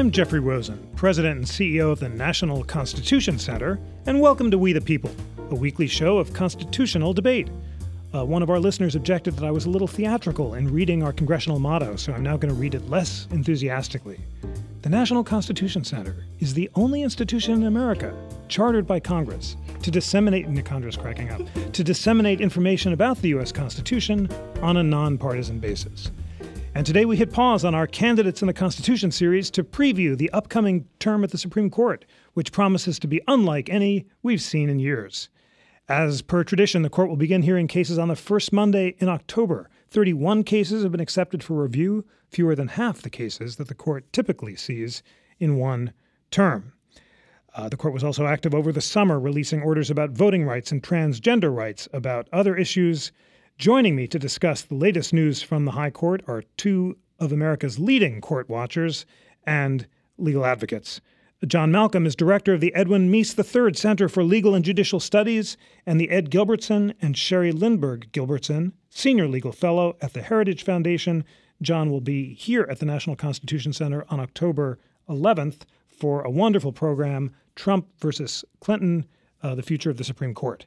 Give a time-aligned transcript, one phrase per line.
[0.00, 4.72] I'm Jeffrey Rosen, President and CEO of the National Constitution Center, and welcome to We
[4.72, 5.14] the People,
[5.50, 7.50] a weekly show of constitutional debate.
[8.14, 11.12] Uh, one of our listeners objected that I was a little theatrical in reading our
[11.12, 14.18] congressional motto, so I'm now going to read it less enthusiastically.
[14.80, 18.16] The National Constitution Center is the only institution in America
[18.48, 21.42] chartered by Congress to disseminate, and Congress cracking up,
[21.74, 23.52] to disseminate information about the U.S.
[23.52, 24.30] Constitution
[24.62, 26.10] on a nonpartisan basis.
[26.72, 30.30] And today we hit pause on our Candidates in the Constitution series to preview the
[30.30, 34.78] upcoming term at the Supreme Court, which promises to be unlike any we've seen in
[34.78, 35.30] years.
[35.88, 39.68] As per tradition, the court will begin hearing cases on the first Monday in October.
[39.88, 44.10] 31 cases have been accepted for review, fewer than half the cases that the court
[44.12, 45.02] typically sees
[45.40, 45.92] in one
[46.30, 46.72] term.
[47.52, 50.84] Uh, the court was also active over the summer, releasing orders about voting rights and
[50.84, 53.10] transgender rights, about other issues
[53.60, 57.78] Joining me to discuss the latest news from the High Court are two of America's
[57.78, 59.04] leading court watchers
[59.44, 61.02] and legal advocates.
[61.46, 65.58] John Malcolm is director of the Edwin Meese III Center for Legal and Judicial Studies
[65.84, 71.22] and the Ed Gilbertson and Sherry Lindberg Gilbertson, senior legal fellow at the Heritage Foundation.
[71.60, 76.72] John will be here at the National Constitution Center on October 11th for a wonderful
[76.72, 79.04] program Trump versus Clinton,
[79.42, 80.64] uh, the future of the Supreme Court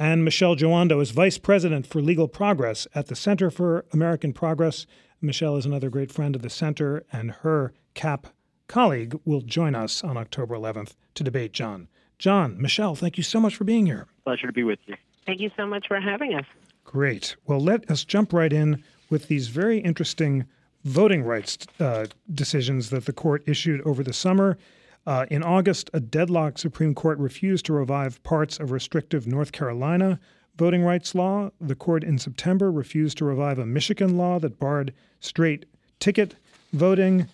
[0.00, 4.86] and Michelle Jawando is Vice President for Legal Progress at the Center for American Progress.
[5.20, 8.28] Michelle is another great friend of the center, and her CAP
[8.66, 11.86] colleague will join us on October 11th to debate John.
[12.18, 14.06] John, Michelle, thank you so much for being here.
[14.24, 14.96] Pleasure to be with you.
[15.26, 16.46] Thank you so much for having us.
[16.82, 17.36] Great.
[17.46, 20.46] Well, let us jump right in with these very interesting
[20.82, 24.56] voting rights uh, decisions that the court issued over the summer.
[25.06, 30.20] Uh, in August, a deadlocked Supreme Court refused to revive parts of restrictive North Carolina
[30.56, 31.50] voting rights law.
[31.60, 35.64] The court in September refused to revive a Michigan law that barred straight
[36.00, 36.36] ticket
[36.72, 37.28] voting.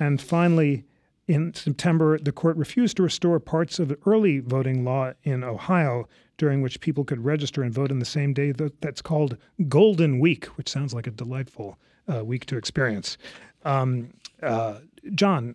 [0.00, 0.84] And finally,
[1.28, 6.08] in September, the court refused to restore parts of the early voting law in Ohio,
[6.38, 8.52] during which people could register and vote in the same day.
[8.80, 9.36] That's called
[9.68, 11.78] Golden Week, which sounds like a delightful
[12.12, 13.16] uh, week to experience.
[13.64, 14.78] Um, uh,
[15.14, 15.54] John,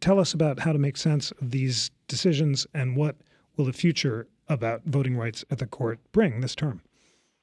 [0.00, 3.16] tell us about how to make sense of these decisions and what
[3.56, 6.82] will the future about voting rights at the court bring this term?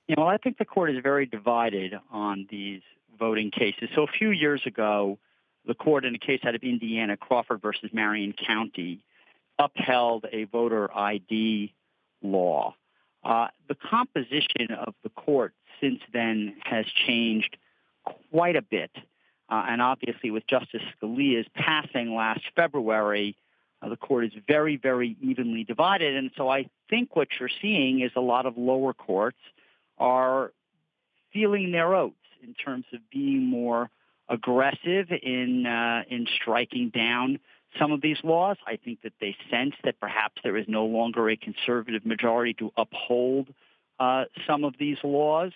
[0.07, 2.81] You know, I think the court is very divided on these
[3.17, 3.89] voting cases.
[3.95, 5.17] So a few years ago,
[5.65, 9.03] the court in a case out of Indiana, Crawford versus Marion County,
[9.59, 11.73] upheld a voter ID
[12.21, 12.75] law.
[13.23, 17.57] Uh, the composition of the court since then has changed
[18.31, 18.91] quite a bit.
[19.51, 23.35] Uh, and obviously, with Justice Scalia's passing last February,
[23.81, 26.15] uh, the court is very, very evenly divided.
[26.15, 29.39] And so I think what you're seeing is a lot of lower courts
[29.97, 30.53] are
[31.33, 33.89] feeling their oats in terms of being more
[34.29, 37.37] aggressive in uh, in striking down
[37.77, 38.55] some of these laws.
[38.65, 42.71] I think that they sense that perhaps there is no longer a conservative majority to
[42.77, 43.47] uphold
[43.99, 45.51] uh, some of these laws.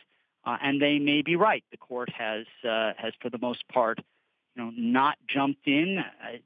[0.45, 1.63] Uh, and they may be right.
[1.72, 4.00] The court has, uh, has for the most part,
[4.56, 6.38] you know, not jumped in uh,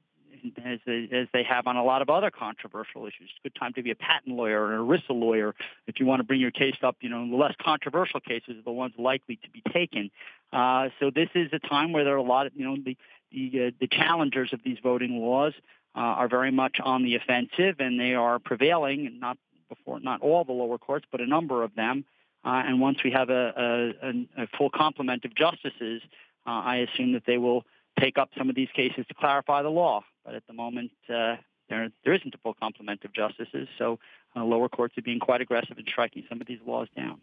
[0.64, 3.28] as, they, as they have on a lot of other controversial issues.
[3.30, 5.54] It's a good time to be a patent lawyer or an ERISA lawyer
[5.86, 6.96] if you want to bring your case up.
[7.00, 10.10] You know, the less controversial cases are the ones likely to be taken.
[10.52, 12.96] Uh, so this is a time where there are a lot of, you know, the
[13.32, 15.52] the, uh, the challengers of these voting laws
[15.94, 19.18] uh, are very much on the offensive, and they are prevailing.
[19.20, 19.38] Not
[19.68, 22.04] before, not all the lower courts, but a number of them.
[22.44, 26.02] Uh, and once we have a, a, a full complement of justices,
[26.46, 27.64] uh, I assume that they will
[27.98, 30.02] take up some of these cases to clarify the law.
[30.24, 31.36] But at the moment, uh,
[31.68, 33.98] there, there isn't a full complement of justices, so
[34.34, 37.20] uh, lower courts are being quite aggressive in striking some of these laws down.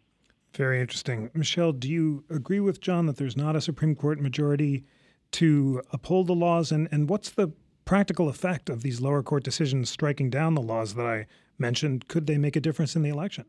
[0.53, 1.29] Very interesting.
[1.33, 4.85] Michelle, do you agree with John that there's not a Supreme Court majority
[5.33, 6.71] to uphold the laws?
[6.71, 7.51] And, and what's the
[7.85, 11.27] practical effect of these lower court decisions striking down the laws that I
[11.57, 12.07] mentioned?
[12.07, 13.45] Could they make a difference in the election?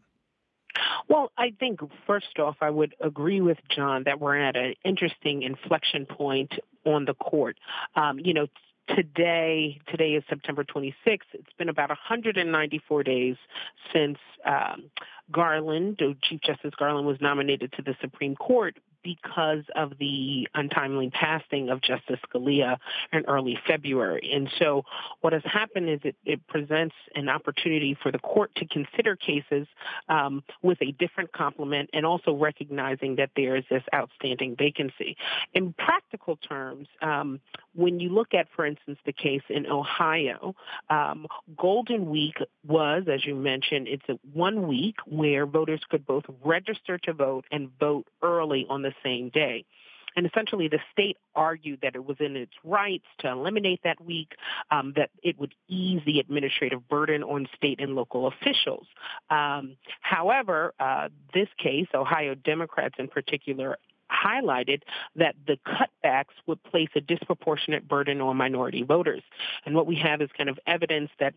[1.09, 5.43] Well, I think first off, I would agree with John that we're at an interesting
[5.43, 6.53] inflection point
[6.85, 7.57] on the court.
[7.97, 8.47] Um, you know,
[8.95, 10.95] today, today is September 26th.
[11.33, 13.37] It's been about 194 days
[13.93, 14.91] since um,
[15.31, 21.71] Garland, Chief Justice Garland, was nominated to the Supreme Court because of the untimely passing
[21.71, 22.79] of Justice Scalia
[23.13, 24.31] in early February.
[24.33, 24.83] And so
[25.21, 29.67] what has happened is it, it presents an opportunity for the court to consider cases
[30.09, 35.17] um, with a different complement and also recognizing that there is this outstanding vacancy.
[35.55, 37.41] In practical terms, um,
[37.75, 40.55] when you look at, for instance, the case in Ohio,
[40.91, 42.37] um, Golden Week
[42.67, 47.45] was, as you mentioned, it's a one week where voters could both register to vote
[47.51, 49.65] and vote early on the same day.
[50.17, 54.33] And essentially, the state argued that it was in its rights to eliminate that week,
[54.71, 58.87] um, that it would ease the administrative burden on state and local officials.
[59.31, 63.79] Um, however, uh, this case, Ohio Democrats in particular,
[64.11, 64.83] highlighted
[65.17, 69.23] that the cutbacks would place a disproportionate burden on minority voters.
[69.67, 71.35] And what we have is kind of evidence that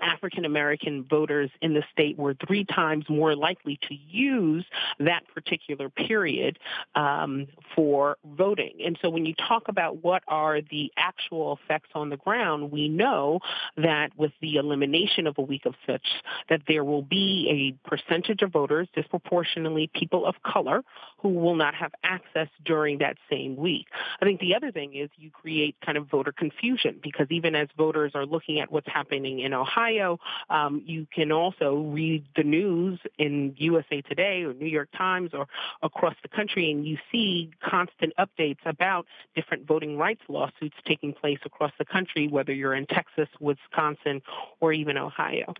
[0.00, 4.64] African American voters in the state were three times more likely to use
[4.98, 6.58] that particular period
[6.94, 8.78] um, for voting.
[8.84, 12.88] And so when you talk about what are the actual effects on the ground, we
[12.88, 13.40] know
[13.76, 16.06] that with the elimination of a week of such,
[16.48, 20.82] that there will be a percentage of voters, disproportionately people of color,
[21.18, 23.86] who will not have access during that same week.
[24.20, 27.68] I think the other thing is you create kind of voter confusion because even as
[27.76, 30.18] voters are looking at what's happening in Ohio, Ohio.
[30.50, 35.46] Um, you can also read the news in USA Today or New York Times or
[35.82, 41.38] across the country, and you see constant updates about different voting rights lawsuits taking place
[41.44, 44.22] across the country, whether you're in Texas, Wisconsin,
[44.60, 45.54] or even Ohio.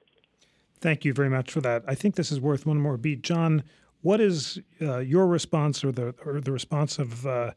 [0.81, 1.85] Thank you very much for that.
[1.87, 3.23] I think this is worth one more beat.
[3.23, 3.62] John,
[4.03, 7.53] what is uh, your response or the, or the response of uh,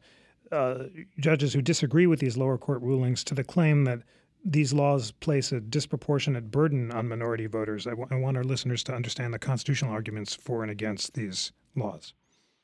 [0.50, 0.84] uh,
[1.18, 4.00] judges who disagree with these lower court rulings to the claim that
[4.44, 7.86] these laws place a disproportionate burden on minority voters.
[7.86, 11.52] I, w- I want our listeners to understand the constitutional arguments for and against these
[11.74, 12.14] laws.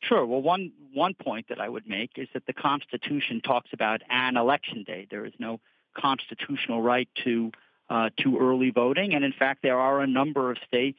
[0.01, 0.27] Sure.
[0.27, 4.37] Well, one one point that I would make is that the Constitution talks about an
[4.37, 5.07] election day.
[5.11, 5.61] There is no
[5.95, 7.51] constitutional right to
[7.89, 10.99] uh, to early voting, and in fact, there are a number of states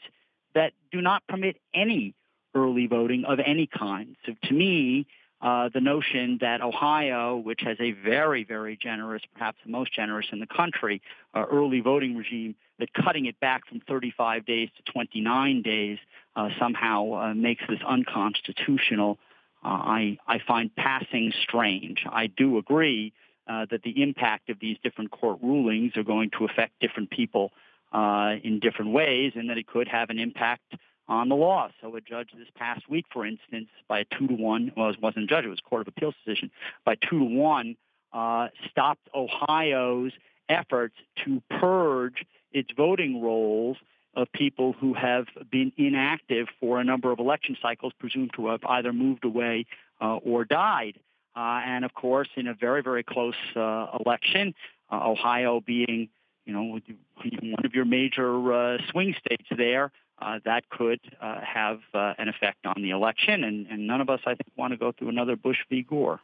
[0.53, 2.15] that do not permit any
[2.55, 4.15] early voting of any kind.
[4.25, 5.07] So, to me,
[5.45, 10.25] uh, the notion that Ohio, which has a very, very generous, perhaps the most generous
[10.31, 11.03] in the country,
[11.35, 15.99] uh, early voting regime, that cutting it back from 35 days to 29 days
[16.35, 19.19] uh, somehow uh, makes this unconstitutional,
[19.63, 22.03] uh, I, I find passing strange.
[22.11, 23.13] I do agree
[23.47, 27.51] that the impact of these different court rulings are going to affect different people
[27.93, 30.73] in different ways, and that it could have an impact
[31.07, 31.69] on the law.
[31.81, 35.01] So a judge this past week, for instance, by a two to one, well, it
[35.01, 36.51] wasn't a judge, it was a court of appeals decision,
[36.83, 37.75] by two to one,
[38.13, 40.13] uh, stopped Ohio's
[40.49, 43.77] efforts to purge its voting rolls
[44.15, 48.63] of people who have been inactive for a number of election cycles, presumed to have
[48.65, 49.65] either moved away
[50.01, 50.97] uh, or died.
[51.35, 54.55] Uh, and of course, in a very, very close uh, election,
[54.89, 56.07] uh, Ohio being,
[56.45, 56.79] you know,
[57.17, 62.29] one of your major uh, swing states there, uh, that could uh, have uh, an
[62.29, 63.43] effect on the election.
[63.43, 65.83] And, and, none of us, I think, want to go through another Bush v.
[65.83, 66.19] Gore.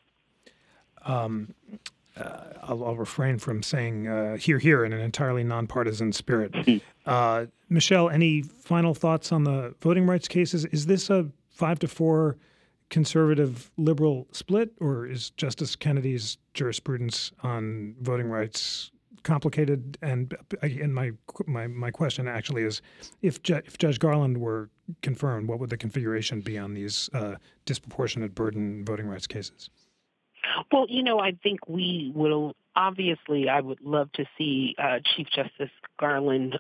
[1.04, 1.54] Um,
[2.16, 6.56] uh, I'll, I'll, refrain from saying uh, "here, here" in an entirely nonpartisan spirit.
[7.04, 10.66] Uh, Michelle, any final thoughts on the voting rights cases?
[10.66, 12.38] Is this a five to four
[12.92, 18.92] conservative liberal split, or is Justice Kennedy's jurisprudence on voting rights
[19.24, 19.98] complicated.
[20.02, 21.12] And my
[21.46, 22.82] my my question actually is,
[23.22, 24.70] if if Judge Garland were
[25.02, 27.36] confirmed, what would the configuration be on these uh,
[27.66, 29.70] disproportionate burden voting rights cases?
[30.72, 33.50] Well, you know, I think we will obviously.
[33.50, 36.60] I would love to see uh, Chief Justice Garland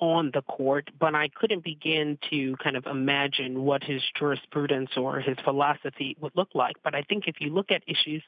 [0.00, 5.20] on the court, but I couldn't begin to kind of imagine what his jurisprudence or
[5.20, 6.76] his philosophy would look like.
[6.82, 8.22] But I think if you look at issues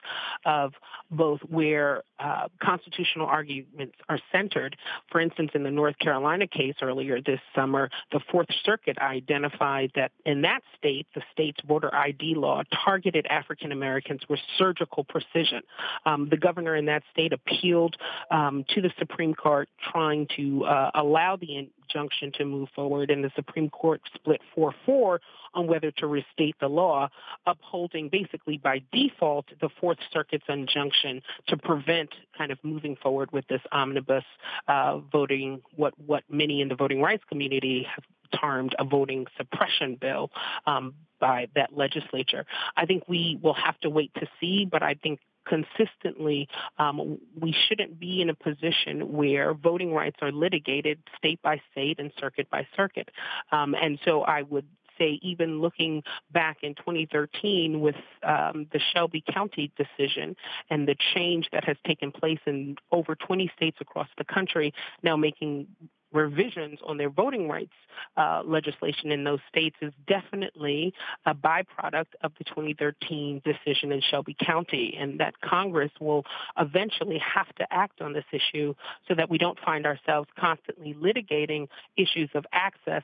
[0.45, 0.75] of
[1.11, 4.77] both where uh, constitutional arguments are centered,
[5.11, 10.13] for instance, in the North Carolina case earlier this summer, the Fourth Circuit identified that
[10.27, 15.63] in that state, the state's voter ID law targeted African Americans with surgical precision.
[16.05, 17.97] Um, the governor in that state appealed
[18.31, 21.57] um, to the Supreme Court trying to uh, allow the
[21.93, 25.21] injunction to move forward, and the Supreme Court split 4 4
[25.55, 27.09] on whether to restate the law,
[27.47, 33.47] upholding basically by default the Fourth Circuit's injunction to prevent kind of moving forward with
[33.49, 34.25] this omnibus
[34.69, 38.05] uh, voting, what, what many in the voting rights community have
[38.41, 40.31] termed a voting suppression bill
[40.67, 42.47] um, by that legislature.
[42.77, 47.55] I think we will have to wait to see, but I think consistently, um, we
[47.69, 52.49] shouldn't be in a position where voting rights are litigated state by state and circuit
[52.51, 53.09] by circuit.
[53.51, 54.67] Um, and so I would
[54.99, 60.37] say even looking back in 2013 with um, the Shelby County decision
[60.71, 64.73] and the change that has taken place in over 20 states across the country
[65.03, 65.67] now making
[66.13, 67.73] revisions on their voting rights
[68.17, 70.93] uh, legislation in those states is definitely
[71.27, 76.25] a byproduct of the 2013 decision in Shelby County, and that Congress will
[76.59, 78.75] eventually have to act on this issue
[79.09, 83.03] so that we don't find ourselves constantly litigating issues of access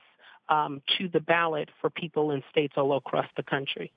[0.48, 3.92] um, to the ballot for people in states all across the country.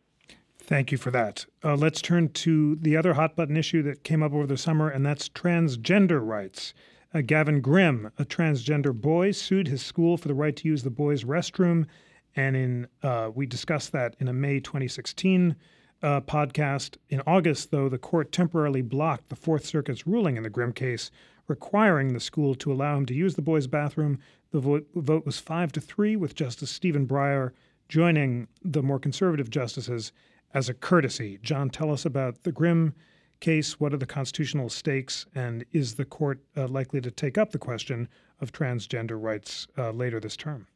[0.64, 1.46] Thank you for that.
[1.64, 4.90] Uh, let's turn to the other hot button issue that came up over the summer,
[4.90, 6.74] and that's transgender rights.
[7.14, 10.90] Uh, Gavin Grimm, a transgender boy, sued his school for the right to use the
[10.90, 11.86] boys' restroom,
[12.36, 15.56] and in uh, we discussed that in a May 2016
[16.02, 16.96] uh, podcast.
[17.10, 21.12] In August, though, the court temporarily blocked the Fourth Circuit's ruling in the Grimm case,
[21.48, 24.18] requiring the school to allow him to use the boys' bathroom.
[24.52, 27.52] The vote, vote was five to three, with Justice Stephen Breyer
[27.90, 30.14] joining the more conservative justices
[30.54, 31.40] as a courtesy.
[31.42, 32.94] John, tell us about the Grimm
[33.42, 33.80] case.
[33.80, 37.60] What are the constitutional stakes, and is the court uh, likely to take up the
[37.60, 38.08] question
[38.40, 40.68] of transgender rights uh, later this term?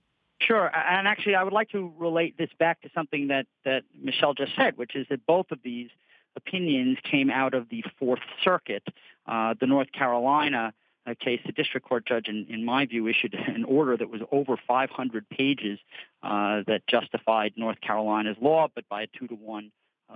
[0.41, 4.33] Sure, and actually, I would like to relate this back to something that that Michelle
[4.33, 5.89] just said, which is that both of these
[6.35, 8.83] opinions came out of the Fourth Circuit.
[9.25, 10.73] Uh, the North Carolina
[11.07, 14.21] uh, case, the district court judge, in, in, my view, issued an order that was
[14.31, 15.79] over 500 pages
[16.21, 19.71] uh, that justified North Carolina's law, but by a two to one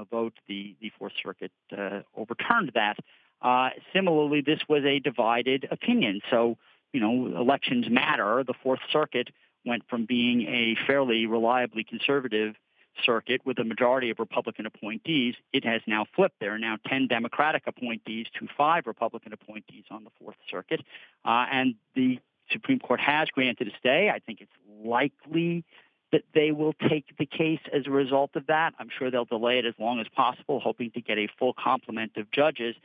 [0.09, 2.97] vote, the, the Fourth Circuit uh, overturned that.
[3.41, 6.21] Uh, similarly, this was a divided opinion.
[6.29, 6.57] So,
[6.93, 8.43] you know, elections matter.
[8.45, 9.29] The Fourth Circuit
[9.65, 12.55] went from being a fairly reliably conservative
[13.03, 15.35] circuit with a majority of Republican appointees.
[15.53, 16.39] It has now flipped.
[16.39, 20.81] There are now 10 Democratic appointees to five Republican appointees on the Fourth Circuit.
[21.23, 22.19] Uh, and the
[22.51, 24.09] Supreme Court has granted a stay.
[24.09, 24.51] I think it's
[24.83, 25.63] likely
[26.11, 28.73] that they will take the case as a result of that.
[28.79, 32.17] I'm sure they'll delay it as long as possible, hoping to get a full complement
[32.17, 32.75] of judges.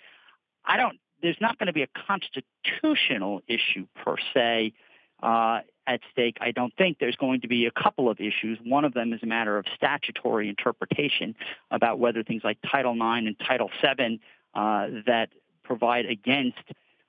[0.64, 0.98] I don't.
[1.22, 4.74] There's not going to be a constitutional issue per se
[5.22, 6.36] uh, at stake.
[6.40, 8.58] I don't think there's going to be a couple of issues.
[8.62, 11.34] One of them is a matter of statutory interpretation
[11.70, 14.20] about whether things like Title IX and Title VII
[14.54, 15.30] uh, that
[15.62, 16.58] provide against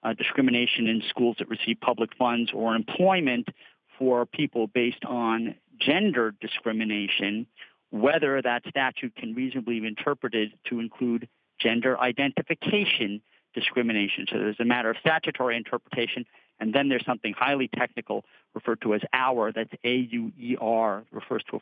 [0.03, 3.49] uh, discrimination in schools that receive public funds or employment
[3.97, 7.47] for people based on gender discrimination,
[7.91, 11.27] whether that statute can reasonably be interpreted to include
[11.59, 13.21] gender identification
[13.53, 14.25] discrimination.
[14.29, 16.25] So there's a matter of statutory interpretation,
[16.59, 21.59] and then there's something highly technical referred to as Auer that's A-U-E-R, refers to a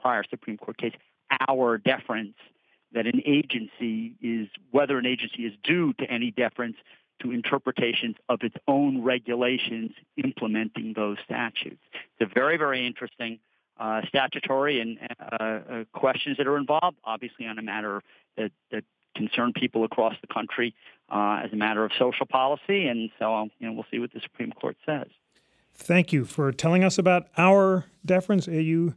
[0.00, 0.94] prior Supreme Court case,
[1.48, 2.36] Auer deference,
[2.92, 6.76] that an agency is, whether an agency is due to any deference
[7.22, 9.92] to interpretations of its own regulations
[10.22, 11.80] implementing those statutes.
[12.18, 13.38] It's a very, very interesting
[13.78, 18.02] uh, statutory and uh, uh, questions that are involved, obviously on a matter
[18.36, 20.74] that, that concern people across the country
[21.10, 22.86] uh, as a matter of social policy.
[22.86, 25.06] And so, you know, we'll see what the Supreme Court says.
[25.74, 28.94] Thank you for telling us about Auer deference, AU.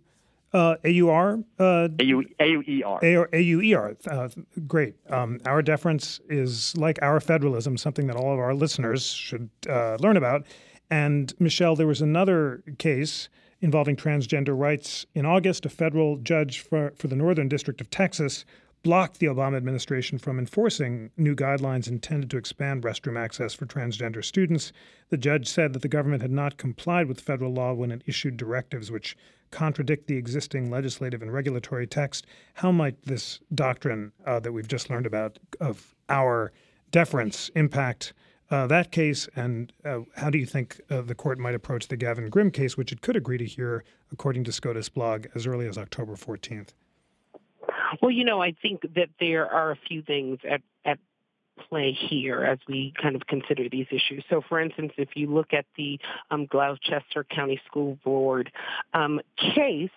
[0.51, 1.43] Uh, AUR?
[1.59, 3.29] Uh, AU, AUER.
[3.31, 3.98] AUER.
[4.09, 4.29] Uh,
[4.65, 4.95] great.
[5.09, 9.98] Um, Auer deference is like our federalism, something that all of our listeners should uh,
[10.00, 10.48] learn about.
[10.89, 13.29] And Michelle, there was another case
[13.62, 15.66] involving transgender rights in August.
[15.66, 18.46] A federal judge for, for the Northern District of Texas
[18.82, 24.24] blocked the Obama administration from enforcing new guidelines intended to expand restroom access for transgender
[24.24, 24.72] students.
[25.10, 28.38] The judge said that the government had not complied with federal law when it issued
[28.38, 29.18] directives which
[29.51, 32.25] contradict the existing legislative and regulatory text.
[32.54, 36.51] How might this doctrine uh, that we've just learned about of Auer
[36.92, 38.13] deference impact
[38.51, 41.98] uh, that case, and uh, how do you think uh, the court might approach the
[41.98, 45.68] Gavin Grimm case, which it could agree to hear, according to SCOTUS blog, as early
[45.68, 46.70] as October 14th?
[48.01, 51.00] Well, you know, I think that there are a few things at, at
[51.70, 54.24] play here as we kind of consider these issues.
[54.29, 56.00] So, for instance, if you look at the
[56.32, 58.51] um, Gloucester County School Board
[58.94, 59.89] um, case,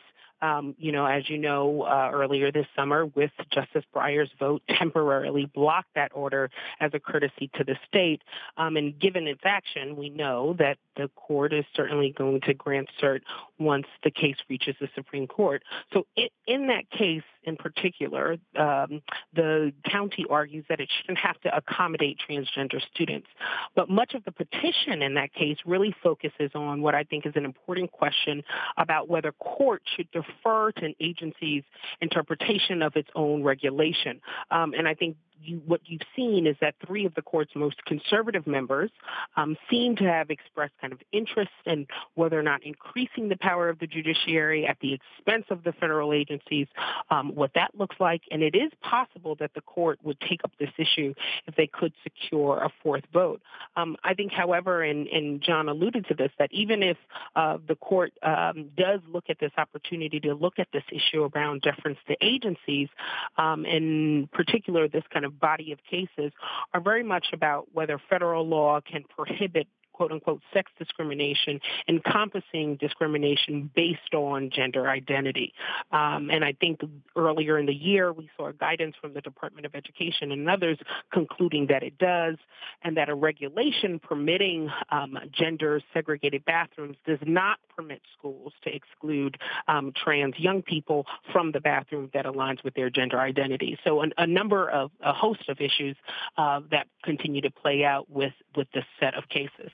[0.43, 5.47] um, you know, as you know, uh, earlier this summer, with Justice Breyer's vote, temporarily
[5.47, 8.21] blocked that order as a courtesy to the state.
[8.57, 12.89] Um, and given its action, we know that the court is certainly going to grant
[13.01, 13.21] cert
[13.59, 15.63] once the case reaches the Supreme Court.
[15.93, 19.03] So, it, in that case, in particular, um,
[19.35, 23.27] the county argues that it shouldn't have to accommodate transgender students.
[23.75, 27.33] But much of the petition in that case really focuses on what I think is
[27.37, 28.43] an important question
[28.77, 31.65] about whether court should defer to an agency's
[32.01, 34.21] interpretation of its own regulation.
[34.51, 37.85] Um, and I think you, what you've seen is that three of the court's most
[37.85, 38.91] conservative members
[39.37, 43.69] um, seem to have expressed kind of interest in whether or not increasing the power
[43.69, 46.67] of the judiciary at the expense of the federal agencies,
[47.11, 48.23] um, what that looks like.
[48.31, 51.15] And it is possible that the court would take up this issue
[51.47, 53.41] if they could secure a fourth vote.
[53.77, 56.97] Um, I think, however, and, and, John alluded to this, that even if
[57.35, 61.63] uh, the court um, does look at this opportunity to look at this issue around
[61.63, 62.89] deference to agencies,
[63.39, 66.33] um, in particular this kind of body of cases
[66.73, 69.67] are very much about whether federal law can prohibit
[70.03, 75.55] quote unquote sex discrimination encompassing discrimination based on gender identity.
[75.93, 76.81] Um, and I think
[77.15, 80.79] earlier in the year, we saw guidance from the Department of Education and others
[81.13, 82.35] concluding that it does,
[82.83, 89.39] and that a regulation permitting um, gender segregated bathrooms does not permit schools to exclude
[89.69, 93.79] um, trans young people from the bathroom that aligns with their gender identity.
[93.85, 95.97] So, an, a number of a host of issues
[96.37, 99.71] uh, that continue to play out with with this set of cases.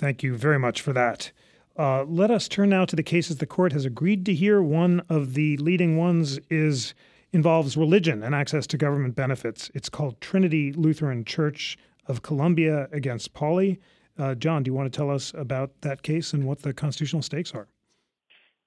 [0.00, 1.30] Thank you very much for that.
[1.78, 4.62] Uh, let us turn now to the cases the court has agreed to hear.
[4.62, 6.94] One of the leading ones is
[7.34, 9.70] involves religion and access to government benefits.
[9.74, 11.76] It's called Trinity Lutheran Church
[12.06, 13.76] of Columbia against Pauley.
[14.18, 17.20] Uh, John, do you want to tell us about that case and what the constitutional
[17.20, 17.68] stakes are?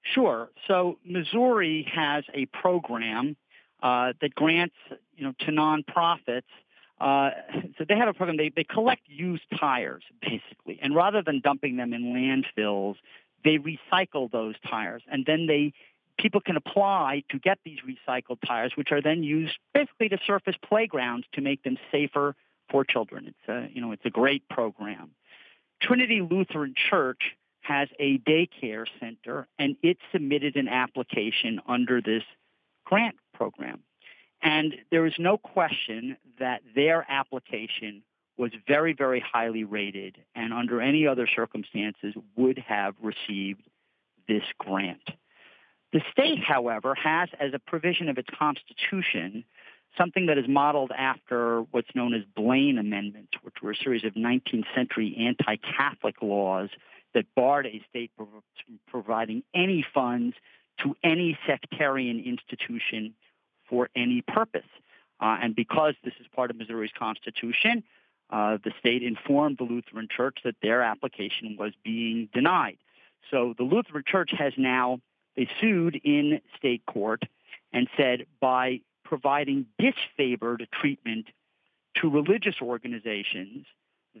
[0.02, 0.50] Sure.
[0.68, 3.36] So Missouri has a program
[3.82, 4.76] uh, that grants,
[5.16, 6.42] you know, to nonprofits.
[7.04, 7.32] Uh,
[7.76, 8.38] so they have a program.
[8.38, 12.96] They they collect used tires basically, and rather than dumping them in landfills,
[13.44, 15.74] they recycle those tires, and then they
[16.18, 20.54] people can apply to get these recycled tires, which are then used basically to surface
[20.66, 22.34] playgrounds to make them safer
[22.70, 23.26] for children.
[23.26, 25.10] It's a you know it's a great program.
[25.82, 32.22] Trinity Lutheran Church has a daycare center, and it submitted an application under this
[32.86, 33.80] grant program.
[34.44, 38.02] And there is no question that their application
[38.36, 43.62] was very, very highly rated, and under any other circumstances would have received
[44.28, 45.08] this grant.
[45.92, 49.44] The state, however, has as a provision of its constitution
[49.96, 54.12] something that is modeled after what's known as Blaine amendments, which were a series of
[54.14, 56.68] 19th century anti Catholic laws
[57.14, 58.28] that barred a state from
[58.88, 60.34] providing any funds
[60.82, 63.14] to any sectarian institution
[63.74, 64.62] for any purpose.
[65.20, 67.82] Uh, and because this is part of Missouri's constitution,
[68.30, 72.78] uh, the state informed the Lutheran Church that their application was being denied.
[73.32, 75.00] So the Lutheran Church has now
[75.36, 77.24] they sued in state court
[77.72, 81.26] and said by providing disfavored treatment
[81.96, 83.66] to religious organizations,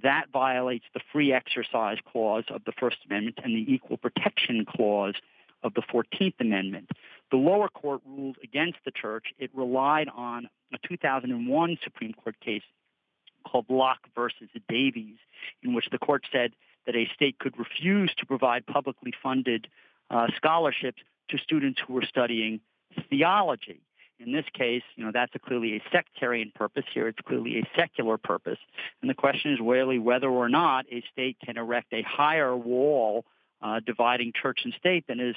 [0.02, 5.14] that violates the free exercise clause of the First Amendment and the equal protection clause
[5.62, 6.90] of the 14th Amendment.
[7.34, 9.34] The lower court ruled against the church.
[9.40, 12.62] It relied on a 2001 Supreme Court case
[13.44, 15.16] called Locke versus Davies,
[15.60, 16.52] in which the court said
[16.86, 19.66] that a state could refuse to provide publicly funded
[20.10, 22.60] uh, scholarships to students who were studying
[23.10, 23.80] theology.
[24.20, 26.84] In this case, you know, that's a clearly a sectarian purpose.
[26.94, 28.60] Here, it's clearly a secular purpose.
[29.00, 33.24] And the question is really whether or not a state can erect a higher wall
[33.60, 35.34] uh, dividing church and state than is,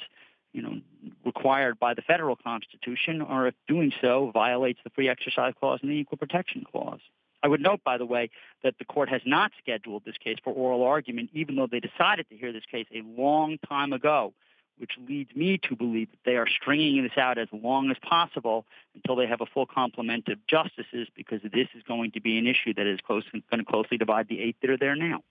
[0.52, 0.80] you know,
[1.24, 5.90] required by the federal constitution, or if doing so violates the free exercise clause and
[5.90, 7.00] the equal protection clause.
[7.42, 8.30] I would note, by the way,
[8.64, 12.28] that the court has not scheduled this case for oral argument, even though they decided
[12.30, 14.32] to hear this case a long time ago
[14.78, 18.64] which leads me to believe that they are stringing this out as long as possible
[18.94, 22.46] until they have a full complement of justices, because this is going to be an
[22.46, 25.22] issue that is close, going to closely divide the eight that are there now.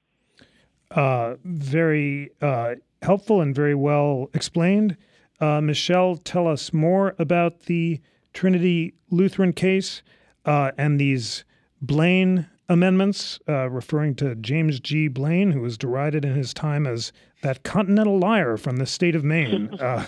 [0.92, 4.98] Uh, very uh, helpful and very well explained.
[5.40, 8.02] Uh, Michelle, tell us more about the
[8.34, 10.02] Trinity Lutheran case
[10.46, 11.44] uh, and these
[11.82, 15.08] Blaine amendments, uh, referring to James G.
[15.08, 19.24] Blaine, who was derided in his time as that continental liar from the state of
[19.24, 19.70] Maine.
[19.88, 20.06] Uh,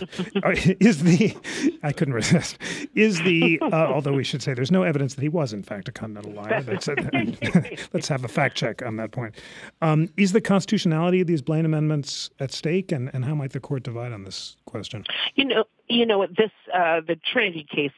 [0.79, 1.35] is the
[1.83, 2.57] I couldn't resist.
[2.95, 5.87] Is the uh, although we should say there's no evidence that he was in fact
[5.87, 6.63] a continental liar.
[7.93, 9.35] let's have a fact check on that point.
[9.81, 13.59] Um, is the constitutionality of these Blaine amendments at stake, and, and how might the
[13.59, 15.05] court divide on this question?
[15.35, 17.91] You know, you know this uh, the Trinity case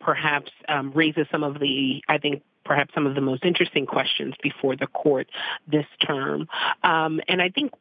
[0.00, 4.34] perhaps um, raises some of the I think perhaps some of the most interesting questions
[4.42, 5.28] before the court
[5.66, 6.46] this term.
[6.82, 7.72] Um, and I think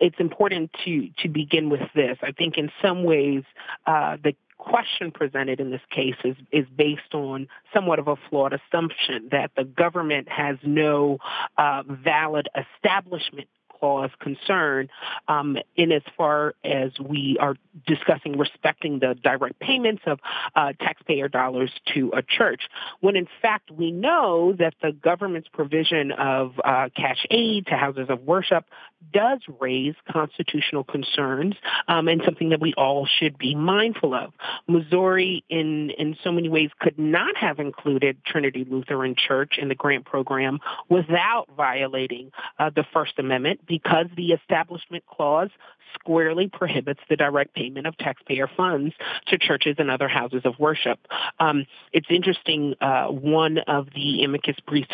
[0.00, 2.18] it's important to to begin with this.
[2.22, 3.44] I think in some ways
[3.86, 8.52] uh, the question presented in this case is, is based on somewhat of a flawed
[8.52, 11.18] assumption that the government has no
[11.58, 14.88] uh, valid establishment clause concern
[15.28, 17.56] um, in as far as we are
[17.86, 20.18] discussing respecting the direct payments of
[20.54, 22.62] uh, taxpayer dollars to a church,
[23.00, 28.06] when in fact we know that the government's provision of uh, cash aid to houses
[28.08, 28.64] of worship
[29.12, 31.54] does raise constitutional concerns
[31.88, 34.32] um, and something that we all should be mindful of.
[34.66, 39.74] Missouri, in, in so many ways, could not have included Trinity Lutheran Church in the
[39.74, 45.50] grant program without violating uh, the First Amendment because the Establishment Clause
[45.94, 48.94] squarely prohibits the direct payment of taxpayer funds
[49.28, 50.98] to churches and other houses of worship.
[51.38, 54.90] Um, it's interesting, uh, one of the amicus briefs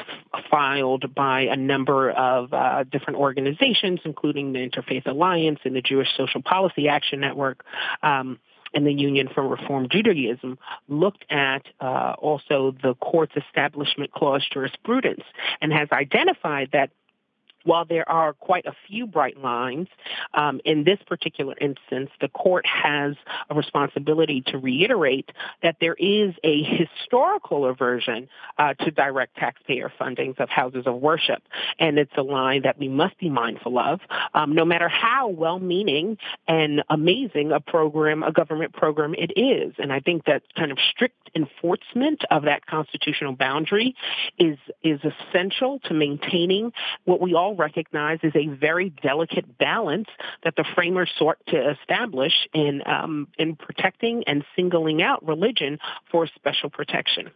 [0.50, 6.08] filed by a number of uh, different organizations, including the Interfaith Alliance and the Jewish
[6.16, 7.64] Social Policy Action Network,
[8.02, 8.38] um,
[8.74, 15.22] and the Union for Reform Judaism looked at uh, also the court's establishment clause jurisprudence
[15.60, 16.90] and has identified that
[17.64, 19.88] while there are quite a few bright lines,
[20.34, 23.14] um, in this particular instance, the court has
[23.50, 25.30] a responsibility to reiterate
[25.62, 31.42] that there is a historical aversion uh, to direct taxpayer fundings of houses of worship.
[31.78, 34.00] And it's a line that we must be mindful of,
[34.34, 39.74] um, no matter how well meaning and amazing a program, a government program it is.
[39.78, 43.94] And I think that kind of strict enforcement of that constitutional boundary
[44.38, 46.72] is, is essential to maintaining
[47.04, 50.08] what we all recognize is a very delicate balance
[50.44, 55.78] that the framers sought to establish in um, in protecting and singling out religion
[56.10, 57.30] for special protection.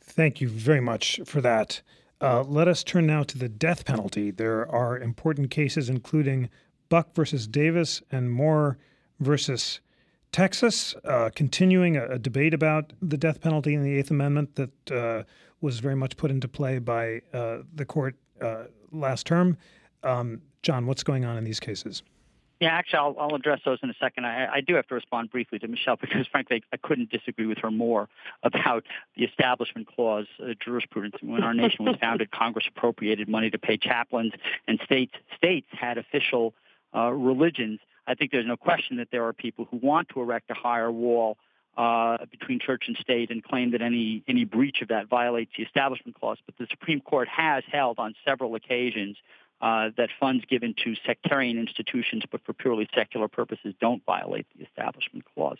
[0.00, 1.82] Thank you very much for that.
[2.20, 4.30] Uh, let us turn now to the death penalty.
[4.30, 6.50] There are important cases, including
[6.88, 8.78] Buck versus Davis and Moore
[9.20, 9.80] versus
[10.32, 14.90] Texas, uh, continuing a, a, debate about the death penalty in the Eighth Amendment that
[14.90, 15.22] uh,
[15.60, 19.56] was very much put into play by uh, the court uh, last term.
[20.02, 22.02] Um, John, what's going on in these cases?
[22.60, 24.26] Yeah, actually, I'll, I'll address those in a second.
[24.26, 27.58] I, I, do have to respond briefly to Michelle because, frankly, I couldn't disagree with
[27.58, 28.08] her more
[28.42, 28.84] about
[29.16, 31.16] the Establishment Clause uh, jurisprudence.
[31.22, 34.32] When our nation was founded, Congress appropriated money to pay chaplains,
[34.66, 36.54] and states states had official
[36.94, 37.78] uh, religions.
[38.08, 40.90] I think there's no question that there are people who want to erect a higher
[40.90, 41.38] wall
[41.78, 45.62] uh, between church and state and claim that any any breach of that violates the
[45.62, 46.38] Establishment Clause.
[46.44, 49.16] But the Supreme Court has held on several occasions
[49.60, 54.64] uh, that funds given to sectarian institutions but for purely secular purposes don't violate the
[54.64, 55.58] Establishment Clause.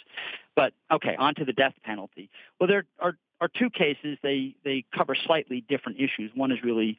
[0.57, 2.31] But okay, on to the death penalty.
[2.59, 4.19] Well, there are, are two cases.
[4.21, 6.33] They they cover slightly different issues.
[6.35, 6.99] One is really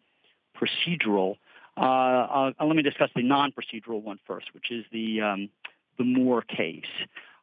[0.58, 1.36] procedural.
[1.76, 5.50] Uh, uh, let me discuss the non-procedural one first, which is the um,
[5.98, 6.86] the Moore case.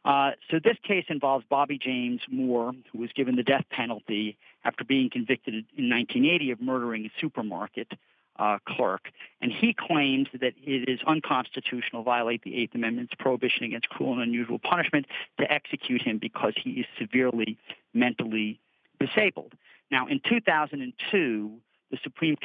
[0.07, 4.85] Uh, so this case involves Bobby James Moore, who was given the death penalty after
[4.85, 7.91] being convicted in 1980 of murdering a supermarket
[8.39, 9.09] uh, clerk.
[9.41, 14.23] And he claims that it is unconstitutional, violate the Eighth Amendment's prohibition against cruel and
[14.23, 15.07] unusual punishment
[15.41, 17.59] to execute him because he is severely
[17.93, 18.61] mentally
[19.01, 19.55] disabled.
[19.91, 21.53] Now, in 2002,
[21.91, 22.37] the Supreme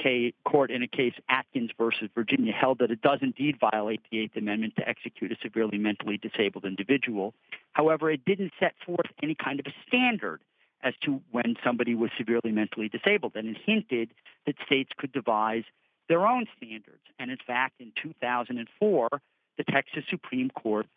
[0.45, 4.35] Court in a case Atkins versus Virginia held that it does indeed violate the Eighth
[4.35, 7.33] Amendment to execute a severely mentally disabled individual.
[7.73, 10.41] However, it didn't set forth any kind of a standard
[10.83, 14.11] as to when somebody was severely mentally disabled, and it hinted
[14.45, 15.63] that states could devise
[16.09, 17.03] their own standards.
[17.19, 19.09] And in fact, in 2004,
[19.57, 20.87] the Texas Supreme Court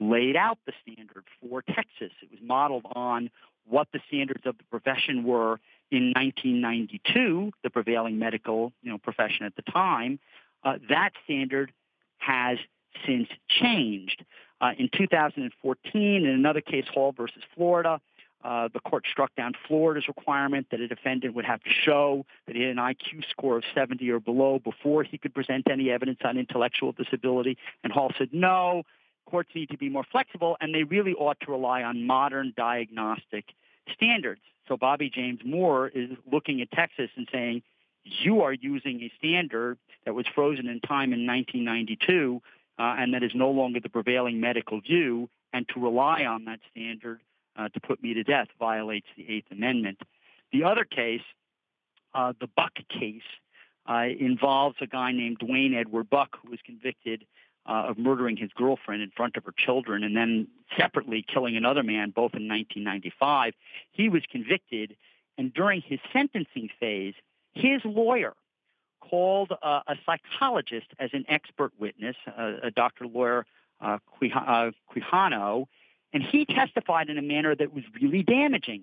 [0.00, 2.10] laid out the standard for Texas.
[2.22, 3.30] It was modeled on
[3.66, 9.46] what the standards of the profession were in 1992, the prevailing medical you know, profession
[9.46, 10.18] at the time,
[10.64, 11.72] uh, that standard
[12.18, 12.58] has
[13.06, 14.24] since changed.
[14.60, 18.00] Uh, in 2014, in another case, Hall versus Florida,
[18.44, 22.54] uh, the court struck down Florida's requirement that a defendant would have to show that
[22.54, 26.18] he had an IQ score of 70 or below before he could present any evidence
[26.24, 27.56] on intellectual disability.
[27.82, 28.82] And Hall said, no,
[29.24, 33.46] courts need to be more flexible, and they really ought to rely on modern diagnostic
[33.92, 34.40] standards.
[34.68, 37.62] So Bobby James Moore is looking at Texas and saying,
[38.04, 42.42] you are using a standard that was frozen in time in 1992
[42.78, 46.60] uh, and that is no longer the prevailing medical view, and to rely on that
[46.70, 47.20] standard
[47.56, 50.00] uh, to put me to death violates the Eighth Amendment.
[50.52, 51.22] The other case,
[52.14, 53.22] uh, the Buck case,
[53.88, 57.26] uh, involves a guy named Duane Edward Buck who was convicted
[57.66, 61.82] uh, of murdering his girlfriend in front of her children and then separately killing another
[61.82, 63.54] man, both in 1995.
[63.92, 64.96] He was convicted,
[65.38, 67.14] and during his sentencing phase,
[67.54, 68.34] his lawyer
[69.00, 73.06] called uh, a psychologist as an expert witness, uh, a Dr.
[73.06, 73.46] Lawyer
[73.80, 73.98] uh,
[74.34, 75.66] uh, Quijano,
[76.12, 78.82] and he testified in a manner that was really damaging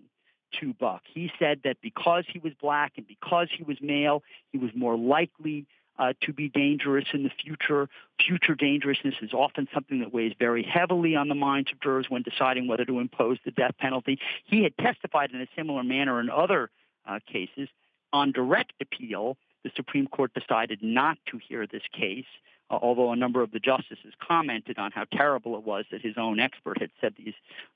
[0.59, 1.03] to Buck.
[1.05, 4.97] He said that because he was black and because he was male, he was more
[4.97, 5.65] likely
[5.99, 7.89] uh, to be dangerous in the future.
[8.25, 12.23] Future dangerousness is often something that weighs very heavily on the minds of jurors when
[12.23, 14.19] deciding whether to impose the death penalty.
[14.45, 16.69] He had testified in a similar manner in other
[17.07, 17.69] uh, cases.
[18.13, 22.25] On direct appeal, the Supreme Court decided not to hear this case
[22.71, 26.15] uh, although a number of the justices commented on how terrible it was that his
[26.17, 27.33] own expert had said these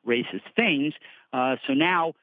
[0.08, 0.94] racist things.
[1.34, 2.14] Uh, so now,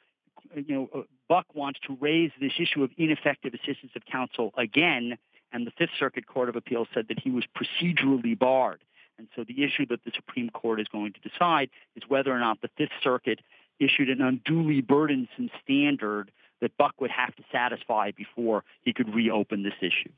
[0.55, 5.19] you know, uh, Buck wants to raise this issue of ineffective assistance of counsel again,
[5.53, 8.81] and the Fifth Circuit Court of Appeals said that he was procedurally barred.
[9.19, 12.41] And so the issue that the Supreme Court is going to decide is whether or
[12.41, 13.41] not the Fifth Circuit
[13.79, 19.63] issued an unduly burdensome standard that Buck would have to satisfy before he could reopen
[19.63, 20.11] this issue.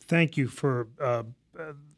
[0.00, 1.22] Thank you for uh,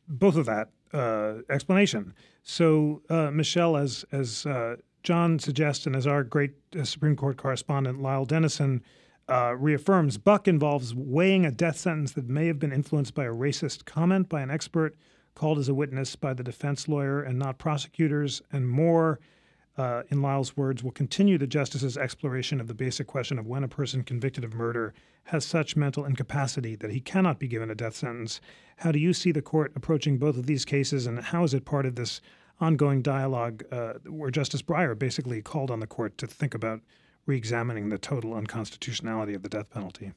[0.09, 2.14] both of that uh, explanation.
[2.42, 7.37] So, uh, Michelle, as as uh, John suggests, and as our great uh, Supreme Court
[7.37, 8.83] correspondent Lyle Dennison
[9.29, 13.85] reaffirms, Buck involves weighing a death sentence that may have been influenced by a racist
[13.85, 14.97] comment by an expert
[15.35, 19.21] called as a witness by the defense lawyer and not prosecutors, and Moore
[19.79, 23.62] uh, in Lyle's words, will continue the justice's exploration of the basic question of when
[23.62, 27.75] a person convicted of murder has such mental incapacity that he cannot be given a
[27.75, 28.41] death sentence.
[28.79, 31.65] How do you see the court approaching both of these cases, and how is it
[31.65, 32.21] part of this
[32.61, 36.81] ongoing dialogue uh, where Justice Breyer basically called on the court to think about
[37.27, 40.12] reexamining the total unconstitutionality of the death penalty?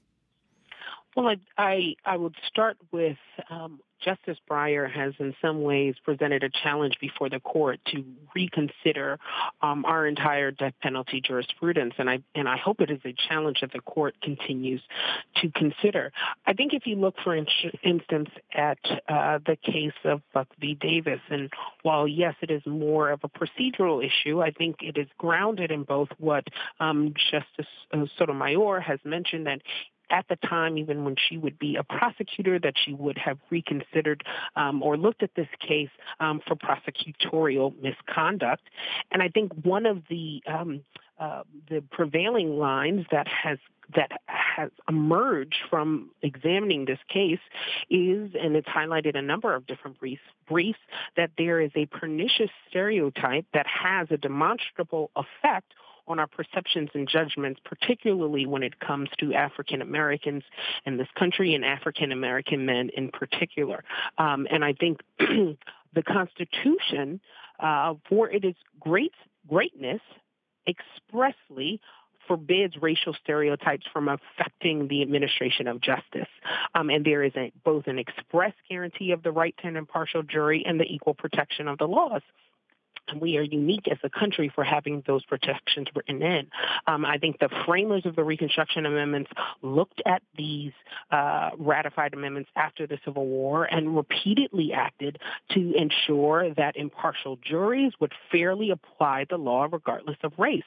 [1.16, 3.18] Well, I I, I would start with
[3.50, 8.04] um, Justice Breyer has, in some ways, presented a challenge before the court to
[8.36, 9.20] reconsider
[9.62, 13.62] um, our entire death penalty jurisprudence, and I and I hope it is a challenge
[13.62, 14.82] that the court continues
[15.38, 16.12] to consider.
[16.46, 17.48] I think if you look, for in-
[17.84, 20.76] instance, at uh, the case of Buck v.
[20.76, 21.50] Davis, and
[21.84, 25.84] while yes, it is more of a procedural issue, I think it is grounded in
[25.84, 26.46] both what
[26.80, 29.62] um, Justice uh, Sotomayor has mentioned that
[30.10, 34.24] at the time, even when she would be a prosecutor, that she would have reconsidered
[34.56, 38.64] um, or looked at this case um, for prosecutorial misconduct.
[39.12, 40.82] And I think one of the um,
[41.20, 43.58] uh, the prevailing lines that has
[43.96, 47.40] that has emerged from examining this case
[47.90, 50.80] is, and it's highlighted a number of different briefs, briefs,
[51.18, 55.74] that there is a pernicious stereotype that has a demonstrable effect
[56.10, 60.44] on our perceptions and judgments, particularly when it comes to African Americans
[60.86, 63.84] in this country and African American men in particular.
[64.18, 67.22] Um, and I think the Constitution,
[67.60, 69.14] uh, for it is great
[69.48, 70.02] greatness,
[70.68, 71.80] expressly
[72.28, 76.28] forbids racial stereotypes from affecting the administration of justice.
[76.76, 80.22] Um, and there is a, both an express guarantee of the right to an impartial
[80.22, 82.22] jury and the equal protection of the laws
[83.12, 86.48] and we are unique as a country for having those protections written in.
[86.88, 90.72] Um, I think the framers of the Reconstruction Amendments looked at these
[91.12, 95.20] uh, ratified amendments after the Civil War and repeatedly acted
[95.52, 100.64] to ensure that impartial juries would fairly apply the law regardless of race.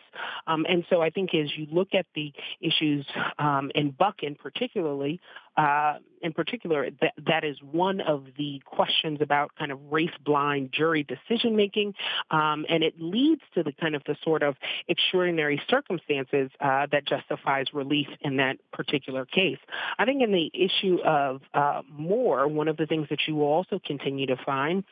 [0.46, 3.06] Um, and so I think as you look at the issues
[3.38, 5.20] um, in Buck in particularly,
[5.56, 11.04] uh, in particular, that, that is one of the questions about kind of race-blind jury
[11.04, 11.94] decision making,
[12.30, 14.54] um, and it leads to the kind of the sort of
[14.88, 19.58] extraordinary circumstances uh, that justifies relief in that particular case.
[19.98, 23.46] I think in the issue of uh, Moore, one of the things that you will
[23.46, 24.84] also continue to find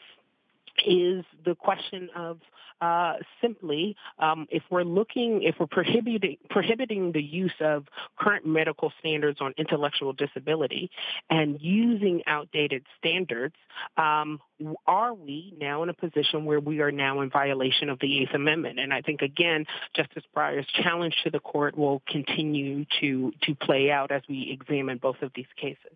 [0.87, 2.39] is the question of
[2.81, 7.87] uh, simply, um, if we're looking, if we're prohibiting prohibiting the use of
[8.19, 10.91] current medical standards on intellectual disability
[11.29, 13.55] and using outdated standards,
[13.97, 14.41] um,
[14.87, 18.35] are we now in a position where we are now in violation of the Eighth
[18.35, 18.79] Amendment?
[18.79, 23.91] And I think again, Justice Breyer's challenge to the court will continue to to play
[23.91, 25.93] out as we examine both of these cases.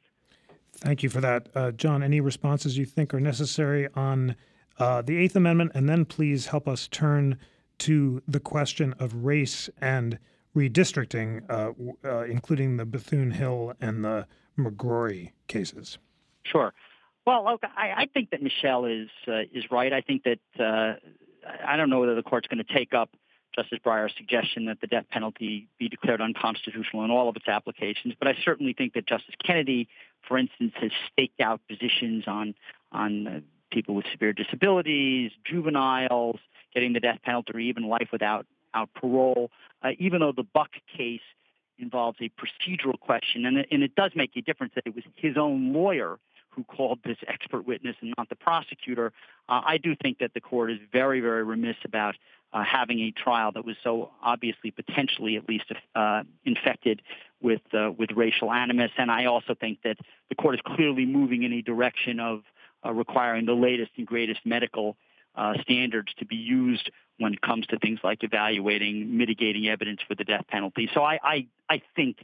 [0.77, 2.03] Thank you for that, uh, John.
[2.03, 4.37] Any responses you think are necessary on?
[4.79, 7.39] Uh, the Eighth Amendment, and then please help us turn
[7.79, 10.19] to the question of race and
[10.57, 11.73] redistricting, uh,
[12.09, 14.27] uh, including the Bethune Hill and the
[14.59, 15.99] McCrory cases.
[16.45, 16.73] Sure.
[17.27, 19.93] Well, look, I, I think that Michelle is uh, is right.
[19.93, 20.95] I think that uh,
[21.67, 23.11] I don't know whether the court's going to take up
[23.55, 28.15] Justice Breyer's suggestion that the death penalty be declared unconstitutional in all of its applications,
[28.19, 29.89] but I certainly think that Justice Kennedy,
[30.27, 32.55] for instance, has staked out positions on
[32.93, 36.39] on people with severe disabilities, juveniles,
[36.73, 39.51] getting the death penalty, or even life without out parole,
[39.83, 41.21] uh, even though the Buck case
[41.79, 43.47] involves a procedural question.
[43.47, 46.19] And it, and it does make a difference that it was his own lawyer
[46.51, 49.13] who called this expert witness and not the prosecutor.
[49.49, 52.15] Uh, I do think that the court is very, very remiss about
[52.53, 55.65] uh, having a trial that was so obviously, potentially at least,
[55.97, 57.03] uh, infected
[57.43, 58.93] with uh, with racial animus.
[58.97, 59.97] And I also think that
[60.29, 62.43] the court is clearly moving in a direction of
[62.92, 64.97] requiring the latest and greatest medical
[65.35, 70.14] uh, standards to be used when it comes to things like evaluating mitigating evidence for
[70.14, 70.88] the death penalty.
[70.94, 72.18] So I, I, I think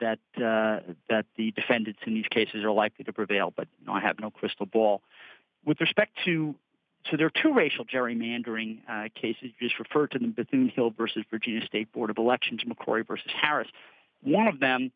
[0.00, 3.92] that uh, that the defendants in these cases are likely to prevail, but you know,
[3.92, 5.02] I have no crystal ball.
[5.64, 6.54] With respect to
[7.10, 9.50] so there are two racial gerrymandering uh, cases.
[9.58, 13.30] You just referred to them: Bethune Hill versus Virginia State Board of Elections, McCrory versus
[13.40, 13.68] Harris.
[14.22, 14.92] One of them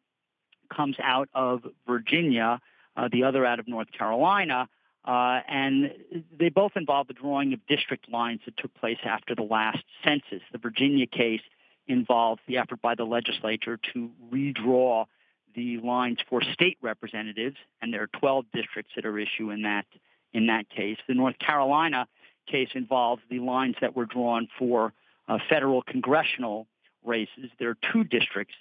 [0.74, 2.60] comes out of Virginia,
[2.96, 4.68] uh, the other out of North Carolina.
[5.06, 5.92] Uh, and
[6.36, 10.42] they both involve the drawing of district lines that took place after the last census.
[10.50, 11.42] The Virginia case
[11.86, 15.06] involved the effort by the legislature to redraw
[15.54, 19.86] the lines for state representatives, and there are 12 districts that are issue in that
[20.34, 20.98] in that case.
[21.08, 22.06] The North Carolina
[22.46, 24.92] case involves the lines that were drawn for
[25.28, 26.66] uh, federal congressional
[27.04, 27.50] races.
[27.58, 28.54] There are two districts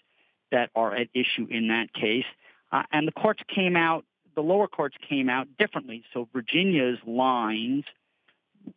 [0.51, 2.25] that are at issue in that case,
[2.71, 4.05] uh, and the courts came out.
[4.35, 6.03] The lower courts came out differently.
[6.13, 7.85] So Virginia's lines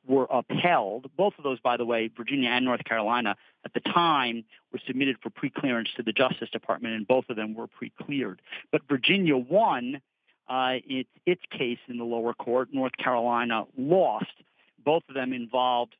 [0.07, 1.11] were upheld.
[1.17, 5.17] Both of those, by the way, Virginia and North Carolina, at the time were submitted
[5.23, 8.41] for pre-clearance to the Justice Department, and both of them were pre-cleared.
[8.71, 10.01] But Virginia won
[10.49, 12.69] uh, its, its case in the lower court.
[12.73, 14.27] North Carolina lost.
[14.85, 15.95] Both of them involved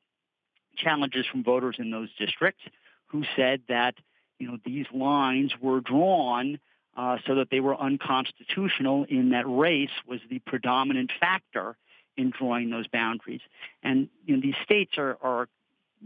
[0.77, 2.63] challenges from voters in those districts
[3.07, 3.95] who said that
[4.39, 6.59] you know these lines were drawn
[6.99, 11.77] uh, so that they were unconstitutional in that race was the predominant factor
[12.17, 13.39] in drawing those boundaries.
[13.81, 15.47] And you know, these states are, are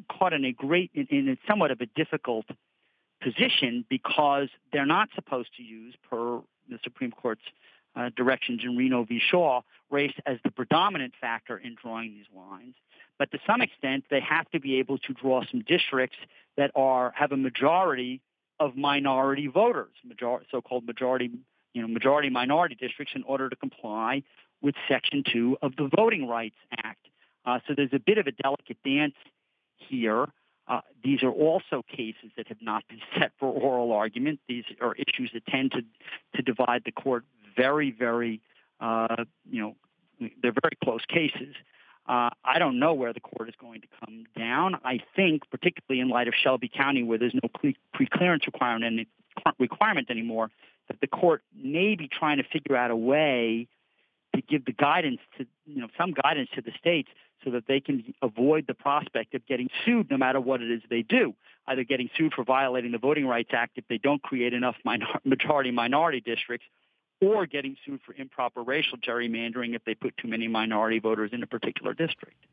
[0.07, 2.45] caught in a great, in, in somewhat of a difficult
[3.23, 7.41] position because they're not supposed to use, per the Supreme Court's
[7.95, 9.19] uh, directions in Reno v.
[9.19, 12.75] Shaw, race as the predominant factor in drawing these lines.
[13.17, 16.17] But to some extent, they have to be able to draw some districts
[16.55, 18.21] that are have a majority
[18.59, 19.91] of minority voters,
[20.51, 21.31] so-called majority,
[21.73, 24.23] you know, majority minority districts, in order to comply
[24.61, 27.07] with Section 2 of the Voting Rights Act.
[27.45, 29.15] Uh, so there's a bit of a delicate dance
[29.77, 30.27] here.
[30.67, 34.39] Uh, these are also cases that have not been set for oral argument.
[34.47, 35.81] These are issues that tend to,
[36.37, 38.41] to divide the court very, very,
[38.79, 39.75] uh, you know,
[40.41, 41.55] they're very close cases.
[42.05, 44.75] Uh, I don't know where the court is going to come down.
[44.83, 47.49] I think, particularly in light of Shelby County, where there's no
[47.93, 49.07] pre-clearance requirement,
[49.57, 50.51] requirement anymore,
[50.89, 53.67] that the court may be trying to figure out a way
[54.35, 57.09] to give the guidance to you know some guidance to the states
[57.43, 60.81] so that they can avoid the prospect of getting sued no matter what it is
[60.89, 61.33] they do
[61.67, 65.05] either getting sued for violating the voting rights act if they don't create enough minor,
[65.23, 66.65] majority minority districts
[67.23, 71.43] or getting sued for improper racial gerrymandering if they put too many minority voters in
[71.43, 72.45] a particular district.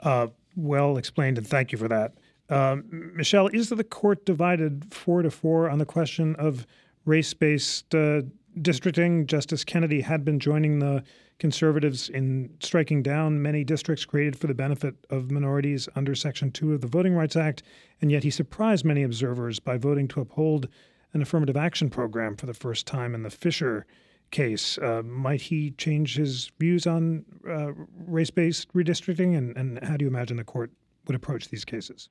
[0.00, 2.14] Uh, well explained and thank you for that.
[2.48, 6.66] Uh, michelle is the court divided four to four on the question of
[7.06, 8.20] race-based uh,
[8.60, 11.02] districting, Justice Kennedy had been joining the
[11.38, 16.74] conservatives in striking down many districts created for the benefit of minorities under Section 2
[16.74, 17.62] of the Voting Rights Act,
[18.00, 20.68] and yet he surprised many observers by voting to uphold
[21.14, 23.86] an affirmative action program for the first time in the Fisher
[24.30, 24.78] case.
[24.78, 27.72] Uh, might he change his views on uh,
[28.06, 30.70] race based redistricting, and, and how do you imagine the court
[31.06, 32.08] would approach these cases?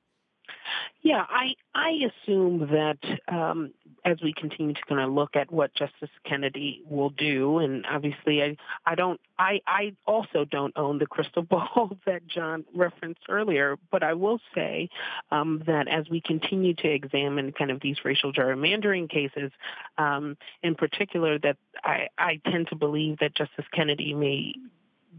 [1.02, 3.74] Yeah, I I assume that um,
[4.06, 8.44] as we continue to kind of look at what Justice Kennedy will do, and obviously
[8.44, 13.78] I I don't I I also don't own the crystal ball that John referenced earlier,
[13.92, 14.90] but I will say
[15.32, 19.52] um, that as we continue to examine kind of these racial gerrymandering cases,
[19.98, 24.54] um, in particular, that I I tend to believe that Justice Kennedy may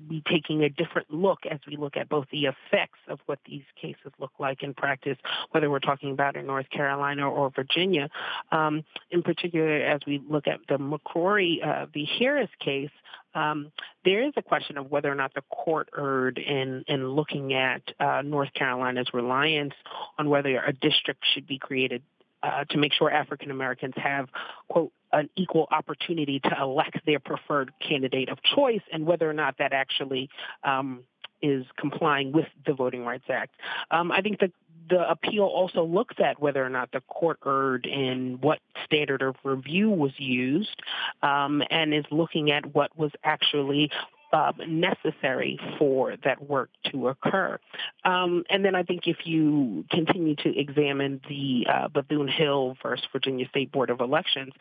[0.09, 3.65] be taking a different look as we look at both the effects of what these
[3.81, 5.19] cases look like in practice,
[5.51, 8.09] whether we're talking about in North Carolina or Virginia.
[8.53, 12.09] Um, in particular, as we look at the McCrory uh, v.
[12.19, 12.91] Harris case,
[13.35, 13.73] um,
[14.05, 17.83] there is a question of whether or not the court erred in, in looking at
[17.99, 19.75] uh, North Carolina's reliance
[20.19, 22.03] on whether a district should be created
[22.45, 24.29] uh, to make sure African Americans have,
[24.69, 29.57] quote, an equal opportunity to elect their preferred candidate of choice and whether or not
[29.59, 30.29] that actually
[30.63, 31.01] um,
[31.41, 33.55] is complying with the Voting Rights Act.
[33.91, 34.51] Um, I think that
[34.91, 39.37] the appeal also looks at whether or not the court erred in what standard of
[39.43, 40.83] review was used
[41.23, 43.91] um, and is looking at what was actually
[44.35, 47.59] um, necessary for that work to occur.
[48.05, 53.07] Um, and then I think if you continue to examine the uh, Bethune Hill versus
[53.13, 54.53] Virginia State Board of Elections,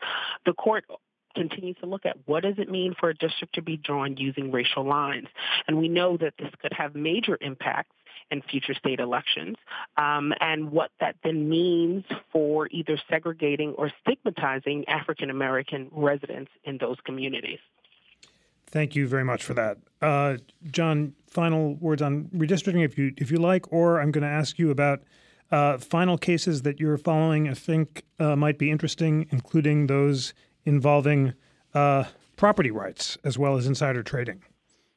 [0.46, 0.84] the court
[1.34, 4.52] continues to look at what does it mean for a district to be drawn using
[4.52, 5.26] racial lines.
[5.66, 7.96] And we know that this could have major impacts
[8.30, 9.56] in future state elections,
[9.98, 16.78] um, and what that then means for either segregating or stigmatizing African American residents in
[16.78, 17.58] those communities.
[18.74, 20.36] Thank you very much for that, uh,
[20.70, 21.14] John.
[21.28, 24.70] Final words on redistricting, if you if you like, or I'm going to ask you
[24.70, 24.98] about
[25.50, 30.34] Uh, final cases that you're following, I think, uh, might be interesting, including those
[30.64, 31.34] involving
[31.74, 32.04] uh,
[32.36, 34.40] property rights as well as insider trading.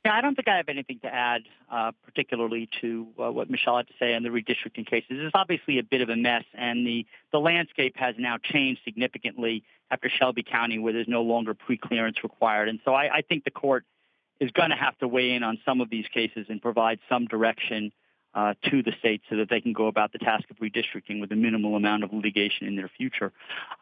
[0.07, 3.75] Yeah, I don't think I have anything to add, uh, particularly to uh, what Michelle
[3.75, 5.09] had to say on the redistricting cases.
[5.09, 9.65] It's obviously a bit of a mess, and the, the landscape has now changed significantly
[9.91, 12.69] after Shelby County, where there's no longer pre-clearance required.
[12.69, 13.83] And so I, I think the court
[14.39, 17.25] is going to have to weigh in on some of these cases and provide some
[17.25, 17.91] direction
[18.33, 21.33] uh, to the states so that they can go about the task of redistricting with
[21.33, 23.33] a minimal amount of litigation in their future.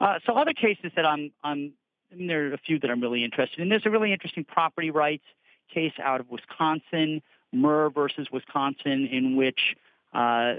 [0.02, 1.74] Uh, so other cases that I'm, I'm
[2.12, 3.70] there are a few that I'm really interested in.
[3.70, 5.26] There's a really interesting property rights
[5.74, 9.76] case out of Wisconsin, Murr versus Wisconsin, in which
[10.14, 10.56] uh,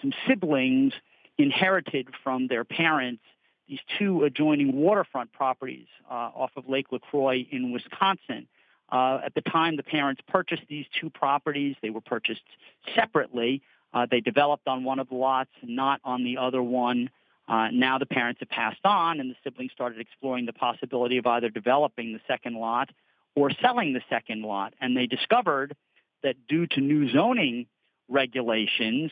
[0.00, 0.92] some siblings
[1.38, 3.22] inherited from their parents
[3.68, 8.46] these two adjoining waterfront properties uh, off of Lake LaCroix in Wisconsin.
[8.90, 12.42] Uh, at the time the parents purchased these two properties, they were purchased
[12.94, 13.62] separately.
[13.92, 17.08] Uh, they developed on one of the lots, not on the other one.
[17.48, 21.26] Uh, now the parents have passed on, and the siblings started exploring the possibility of
[21.26, 22.90] either developing the second lot
[23.34, 24.74] or selling the second lot.
[24.80, 25.76] And they discovered
[26.22, 27.66] that due to new zoning
[28.08, 29.10] regulations,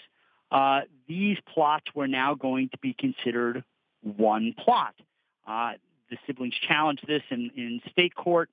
[0.50, 3.64] uh, these plots were now going to be considered
[4.02, 4.94] one plot.
[5.46, 5.72] Uh,
[6.10, 8.50] the siblings challenged this in, in state court,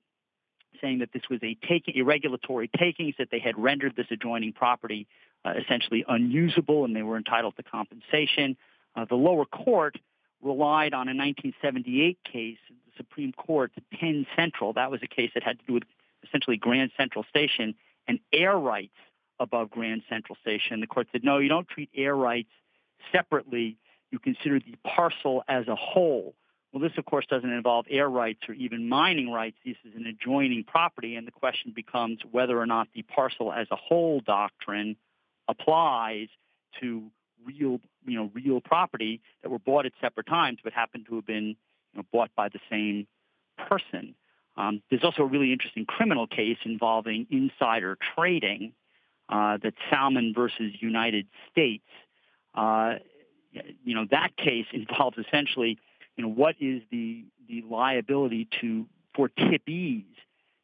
[0.80, 5.06] saying that this was a taking, irregulatory takings, that they had rendered this adjoining property
[5.44, 8.56] uh, essentially unusable and they were entitled to compensation.
[8.96, 9.96] Uh, the lower court
[10.42, 14.72] relied on a 1978 case, the Supreme Court, Penn Central.
[14.72, 15.84] That was a case that had to do with
[16.26, 17.74] essentially Grand Central Station
[18.06, 18.96] and air rights
[19.38, 20.80] above Grand Central Station.
[20.80, 22.50] The court said, no, you don't treat air rights
[23.12, 23.78] separately.
[24.10, 26.34] You consider the parcel as a whole.
[26.72, 29.56] Well, this, of course, doesn't involve air rights or even mining rights.
[29.64, 33.66] This is an adjoining property, and the question becomes whether or not the parcel as
[33.70, 34.96] a whole doctrine
[35.48, 36.28] applies
[36.80, 37.10] to
[37.44, 41.26] real, you know, real property that were bought at separate times but happened to have
[41.26, 41.56] been
[41.92, 43.06] you know, bought by the same
[43.68, 44.14] person.
[44.56, 48.72] Um, there's also a really interesting criminal case involving insider trading
[49.28, 51.84] uh, that's Salman versus United States.
[52.54, 52.94] Uh,
[53.84, 55.78] you know, that case involves essentially,
[56.16, 60.04] you know, what is the the liability to for tippees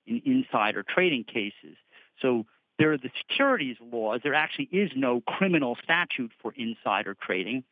[0.06, 1.76] in insider trading cases.
[2.22, 2.46] So
[2.78, 4.20] there are the securities laws.
[4.22, 7.64] There actually is no criminal statute for insider trading,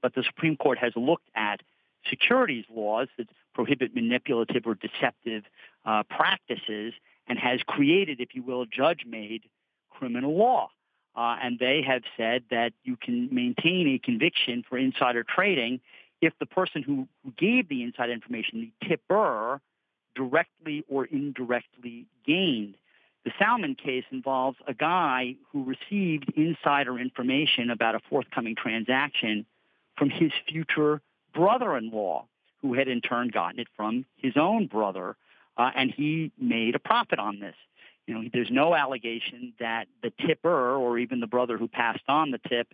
[0.00, 1.60] but the Supreme Court has looked at
[2.08, 5.44] securities laws that prohibit manipulative or deceptive
[5.84, 6.94] uh, practices
[7.28, 9.42] and has created, if you will, judge made
[9.90, 10.68] criminal law.
[11.14, 15.80] Uh, and they have said that you can maintain a conviction for insider trading
[16.20, 19.60] if the person who, who gave the inside information, the tipper,
[20.14, 22.76] directly or indirectly gained
[23.24, 29.46] the Salman case involves a guy who received insider information about a forthcoming transaction
[29.96, 31.00] from his future
[31.34, 32.26] brother-in-law,
[32.60, 35.16] who had in turn gotten it from his own brother,
[35.56, 37.54] uh, and he made a profit on this.
[38.06, 42.32] You know, there's no allegation that the tipper or even the brother who passed on
[42.32, 42.68] the tip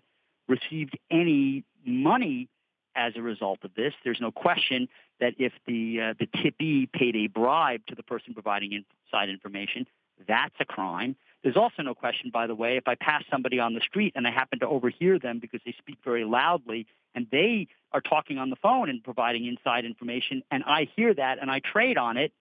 [0.49, 2.49] received any money
[2.97, 3.93] as a result of this.
[4.05, 4.89] There's no question
[5.21, 9.87] that if the uh, the tippee paid a bribe to the person providing inside information,
[10.27, 11.17] that's a crime.
[11.43, 14.27] There's also no question, by the way, if I pass somebody on the street and
[14.27, 18.51] I happen to overhear them because they speak very loudly and they are talking on
[18.51, 22.33] the phone and providing inside information, and I hear that and I trade on it,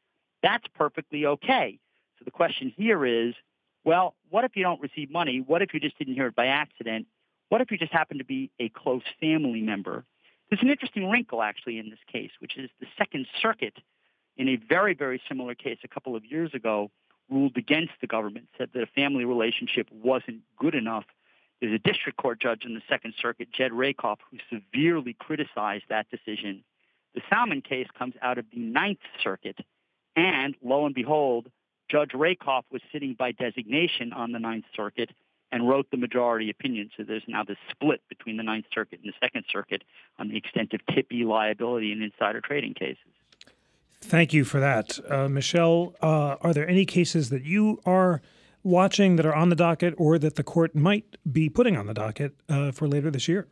[0.42, 1.80] that's perfectly okay.
[2.18, 3.36] So the question here is
[3.84, 5.40] well, what if you don't receive money?
[5.40, 7.08] What if you just didn't hear it by accident?
[7.48, 10.04] What if you just happen to be a close family member?
[10.50, 13.76] There's an interesting wrinkle actually in this case, which is the Second Circuit
[14.36, 16.92] in a very, very similar case a couple of years ago
[17.30, 21.06] ruled against the government, said that a family relationship wasn't good enough.
[21.60, 26.08] There's a district court judge in the Second Circuit, Jed Rakoff, who severely criticized that
[26.10, 26.64] decision.
[27.16, 29.58] The Salman case comes out of the Ninth Circuit,
[30.16, 31.52] and lo and behold,
[31.90, 35.12] Judge Rakoff was sitting by designation on the Ninth Circuit
[35.52, 36.92] and wrote the majority opinion.
[36.98, 39.84] So there's now this split between the Ninth Circuit and the Second Circuit
[40.20, 43.17] on the extent of tippee liability in insider trading cases.
[44.02, 45.00] Thank you for that.
[45.10, 48.22] Uh, Michelle, uh, are there any cases that you are
[48.64, 51.94] watching that are on the docket or that the court might be putting on the
[51.94, 53.48] docket uh, for later this year?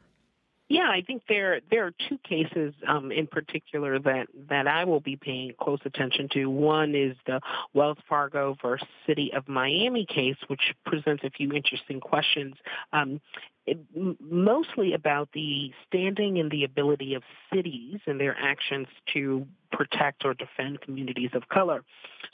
[0.67, 4.99] Yeah, I think there there are two cases um, in particular that that I will
[4.99, 6.47] be paying close attention to.
[6.47, 7.39] One is the
[7.75, 12.55] Wells Fargo versus City of Miami case, which presents a few interesting questions.
[12.91, 13.21] Um,
[13.67, 13.77] it,
[14.19, 17.21] mostly about the standing and the ability of
[17.53, 21.83] cities and their actions to protect or defend communities of color.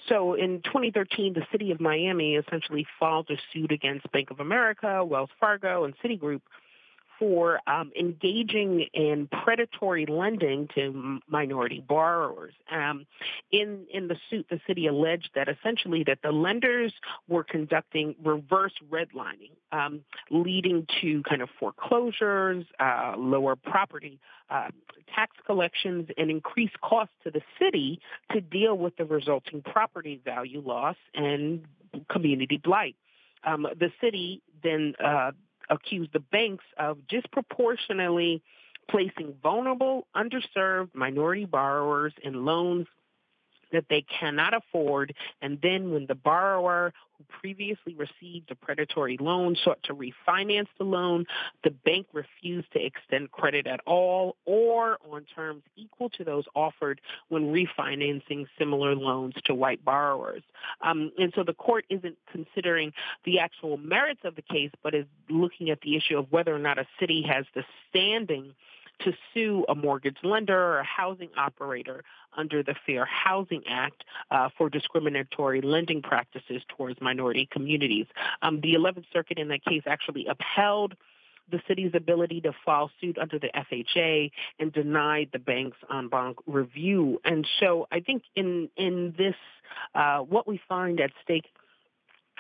[0.08, 5.04] So in 2013, the city of Miami essentially filed a suit against Bank of America,
[5.04, 6.42] Wells Fargo, and Citigroup
[7.22, 12.56] for um, engaging in predatory lending to minority borrowers.
[12.72, 13.06] Um,
[13.52, 16.92] in in the suit, the city alleged that essentially that the lenders
[17.28, 20.02] were conducting reverse redlining, um,
[20.32, 24.20] leading to kind of foreclosures, uh, lower property
[24.50, 24.70] uh,
[25.14, 28.00] tax collections, and increased costs to the city
[28.32, 31.66] to deal with the resulting property value loss and
[32.10, 32.96] community blight.
[33.44, 35.32] Um, the city then uh,
[35.70, 38.42] accused the banks of disproportionately
[38.90, 42.88] placing vulnerable, underserved minority borrowers in loans
[43.72, 45.14] that they cannot afford.
[45.42, 50.84] And then when the borrower who previously received a predatory loan sought to refinance the
[50.84, 51.26] loan,
[51.64, 57.02] the bank refused to extend credit at all or on terms equal to those offered
[57.30, 60.44] when refinancing similar loans to white borrowers.
[60.82, 62.94] Um, and so the court isn't considering
[63.26, 66.60] the actual merits of the case, but is looking at the issue of whether or
[66.60, 68.54] not a city has the standing
[69.04, 72.04] to sue a mortgage lender or a housing operator
[72.38, 78.06] under the Fair Housing Act uh, for discriminatory lending practices towards minority communities.
[78.42, 80.96] Um, the 11th Circuit in that case actually upheld
[81.52, 86.38] the city's ability to file suit under the FHA and denied the bank's en banc
[86.48, 87.20] review.
[87.26, 89.36] And so I think in in this,
[89.94, 91.46] uh, what we find at stake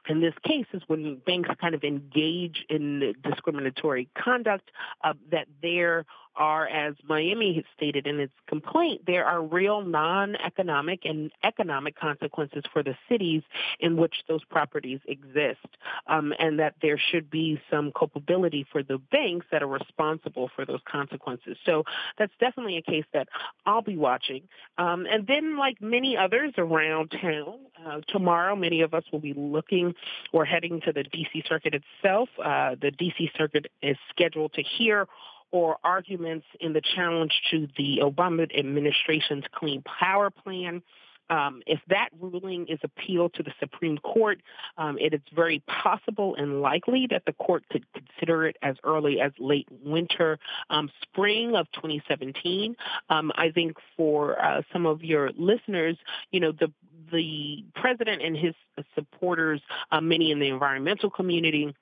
[0.09, 4.72] in this case is when banks kind of engage in discriminatory conduct,
[5.03, 6.05] uh, that there
[6.36, 12.63] are, as Miami has stated in its complaint, there are real non-economic and economic consequences
[12.71, 13.41] for the cities
[13.79, 15.65] in which those properties exist,
[16.07, 20.65] um, and that there should be some culpability for the banks that are responsible for
[20.65, 21.57] those consequences.
[21.65, 21.84] So
[22.17, 23.27] that's definitely a case that
[23.65, 24.43] I'll be watching.
[24.77, 29.34] Um, and then, like many others around town, uh, tomorrow many of us will be
[29.34, 29.93] looking
[30.32, 31.43] or heading to the D.C.
[31.47, 32.29] Circuit itself.
[32.43, 33.32] Uh, the D.C.
[33.38, 35.07] Circuit is scheduled to hear
[35.52, 40.82] or arguments in the challenge to the Obama administration's Clean Power Plan.
[41.30, 44.41] Um, if that ruling is appealed to the Supreme Court,
[44.78, 49.22] um, it is very possible and likely that the court could consider it as early
[49.22, 50.39] as late winter,
[50.70, 52.76] um, spring of 2017.
[53.10, 55.95] Um, I think for uh, some of your listeners,
[56.32, 56.72] you know, the
[57.12, 58.54] the president and his
[58.95, 61.76] supporters, uh, many in the environmental community,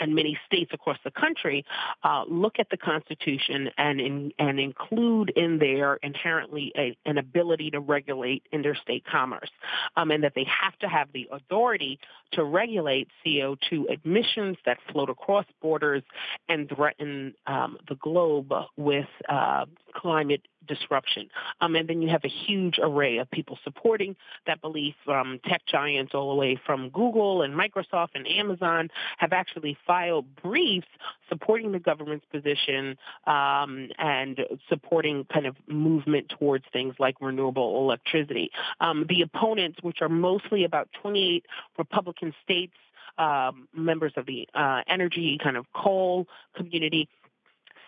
[0.00, 1.64] and many states across the country
[2.02, 7.70] uh, look at the Constitution and in, and include in there inherently a, an ability
[7.70, 9.50] to regulate interstate commerce,
[9.96, 11.98] um, and that they have to have the authority
[12.32, 16.02] to regulate CO2 emissions that float across borders
[16.48, 21.28] and threaten um, the globe with uh, climate disruption.
[21.60, 25.62] Um, and then you have a huge array of people supporting that belief from tech
[25.66, 28.88] giants all the way from Google and Microsoft and Amazon
[29.18, 30.86] have actually filed briefs
[31.28, 32.96] supporting the government's position
[33.26, 38.50] um, and supporting kind of movement towards things like renewable electricity.
[38.80, 41.44] Um, the opponents, which are mostly about 28
[41.78, 42.74] Republican states,
[43.18, 47.08] um, members of the uh, energy kind of coal community,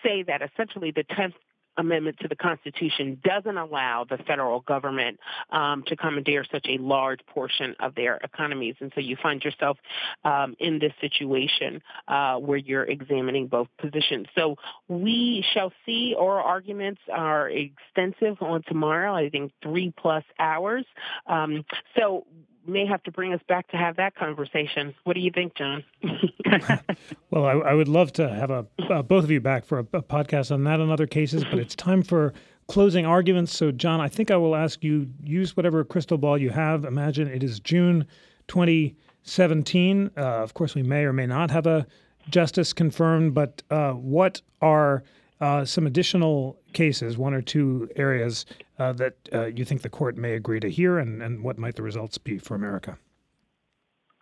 [0.02, 1.34] say that essentially the 10th
[1.76, 5.18] amendment to the Constitution doesn't allow the federal government
[5.50, 8.74] um, to commandeer such a large portion of their economies.
[8.80, 9.78] And so you find yourself
[10.24, 14.26] um, in this situation uh, where you're examining both positions.
[14.34, 14.56] So
[14.88, 16.14] we shall see.
[16.18, 20.84] Oral arguments are extensive on tomorrow, I think three plus hours.
[21.26, 21.64] Um,
[21.96, 22.26] so
[22.66, 24.94] may have to bring us back to have that conversation.
[25.04, 25.84] What do you think, John?
[27.30, 29.86] well, I, I, would love to have a, uh, both of you back for a,
[29.92, 32.32] a, podcast on that and other cases, but it's time for
[32.68, 33.56] closing arguments.
[33.56, 36.84] So, John, I think I will ask you use whatever crystal ball you have.
[36.84, 38.06] Imagine it is June
[38.48, 40.10] 2017.
[40.16, 41.86] Uh, of course, we may or may not have a
[42.28, 45.02] justice confirmed, but uh, what are
[45.40, 48.46] uh, some additional cases, one or two areas
[48.78, 51.76] uh, that uh, you think the court may agree to hear, and, and what might
[51.76, 52.98] the results be for America?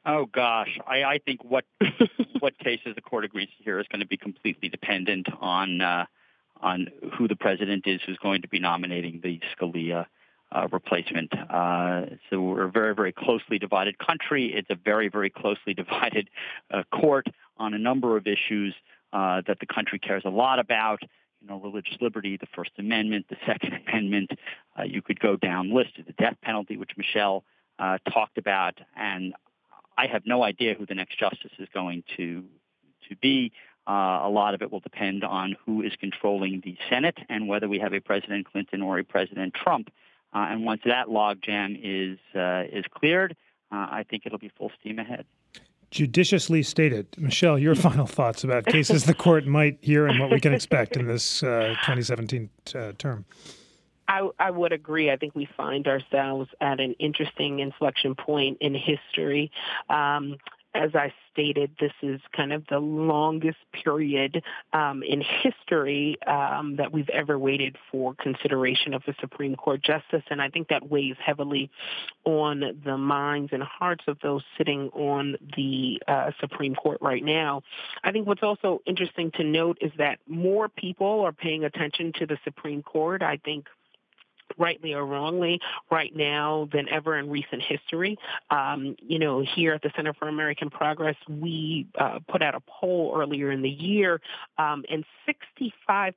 [0.06, 1.64] Oh gosh, I, I think what
[2.40, 6.06] what cases the court agrees to hear is going to be completely dependent on uh,
[6.60, 10.06] on who the president is who's going to be nominating the Scalia
[10.52, 11.32] uh, replacement.
[11.32, 14.52] Uh, so we're a very, very closely divided country.
[14.52, 16.28] It's a very, very closely divided
[16.70, 17.26] uh, court
[17.56, 18.74] on a number of issues
[19.12, 21.02] that the country cares a lot about.
[21.40, 24.32] You know, religious liberty, the First Amendment, the Second Amendment.
[24.78, 27.44] Uh, you could go down list of the death penalty, which Michelle
[27.78, 29.34] uh, talked about, and
[29.96, 32.44] I have no idea who the next justice is going to
[33.08, 33.52] to be.
[33.86, 37.68] Uh, a lot of it will depend on who is controlling the Senate and whether
[37.68, 39.90] we have a President Clinton or a President Trump.
[40.32, 43.36] Uh, and once that logjam is uh, is cleared,
[43.72, 45.26] uh, I think it'll be full steam ahead.
[45.90, 47.06] Judiciously stated.
[47.18, 50.96] Michelle, your final thoughts about cases the court might hear and what we can expect
[50.96, 53.24] in this uh, 2017 uh, term.
[54.08, 55.08] I, I, would agree.
[55.10, 59.52] I think we find ourselves at an interesting inflection point in history.
[59.88, 60.36] Um,
[60.74, 64.42] as I stated, this is kind of the longest period
[64.72, 70.22] um, in history um, that we've ever waited for consideration of a Supreme Court justice.
[70.30, 71.70] And I think that weighs heavily
[72.24, 77.62] on the minds and hearts of those sitting on the uh, Supreme Court right now.
[78.04, 82.26] I think what's also interesting to note is that more people are paying attention to
[82.26, 83.22] the Supreme Court.
[83.22, 83.66] I think
[84.60, 85.58] rightly or wrongly,
[85.90, 88.18] right now than ever in recent history.
[88.50, 92.60] Um, you know, here at the Center for American Progress, we uh, put out a
[92.60, 94.20] poll earlier in the year,
[94.58, 96.14] um, and 65%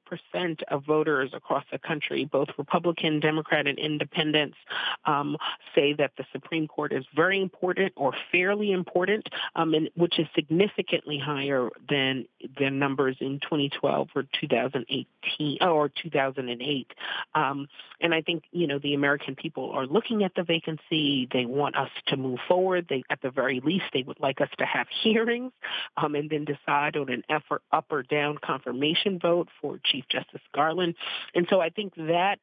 [0.69, 4.57] of voters across the country, both Republican, Democrat, and Independents,
[5.05, 5.37] um,
[5.73, 10.27] say that the Supreme Court is very important or fairly important, um, and which is
[10.35, 12.25] significantly higher than
[12.59, 16.93] the numbers in 2012 or 2018 or 2008.
[17.35, 17.67] Um,
[18.01, 21.27] and I think, you know, the American people are looking at the vacancy.
[21.31, 22.87] They want us to move forward.
[22.89, 25.51] They, at the very least, they would like us to have hearings
[25.97, 30.41] um, and then decide on an effort up or down confirmation vote for Chief Justice
[30.53, 30.95] Garland.
[31.33, 32.39] And so I think that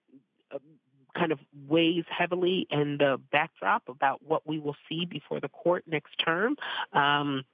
[0.53, 0.59] uh,
[1.17, 1.39] kind of
[1.69, 6.57] weighs heavily in the backdrop about what we will see before the court next term.
[6.93, 7.45] Um,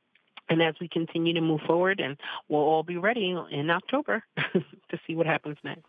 [0.48, 2.16] and as we continue to move forward, and
[2.48, 4.22] we'll all be ready in October
[4.52, 5.86] to see what happens next.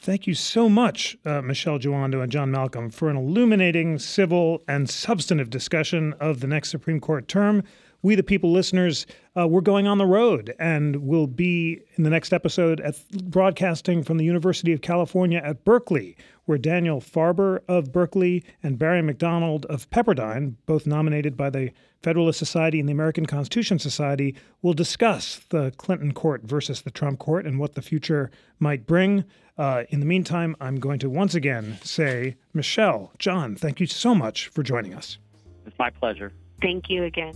[0.00, 4.88] Thank you so much, uh, Michelle Jawando and John Malcolm, for an illuminating, civil, and
[4.88, 7.64] substantive discussion of the next Supreme Court term.
[8.00, 12.10] We, the people listeners, uh, we're going on the road and we'll be in the
[12.10, 17.90] next episode at broadcasting from the University of California at Berkeley, where Daniel Farber of
[17.90, 21.72] Berkeley and Barry McDonald of Pepperdine, both nominated by the
[22.04, 27.18] Federalist Society and the American Constitution Society, will discuss the Clinton court versus the Trump
[27.18, 28.30] court and what the future
[28.60, 29.24] might bring.
[29.58, 34.14] Uh, in the meantime, I'm going to once again say, Michelle, John, thank you so
[34.14, 35.18] much for joining us.
[35.66, 36.32] It's my pleasure.
[36.62, 37.34] Thank you again.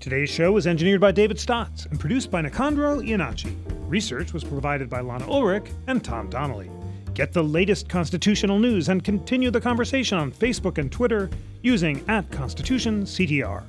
[0.00, 3.54] Today's show was engineered by David Stotts and produced by Nicandro Iannacci.
[3.86, 6.70] Research was provided by Lana Ulrich and Tom Donnelly.
[7.12, 11.28] Get the latest constitutional news and continue the conversation on Facebook and Twitter
[11.60, 13.62] using at ConstitutionCTR.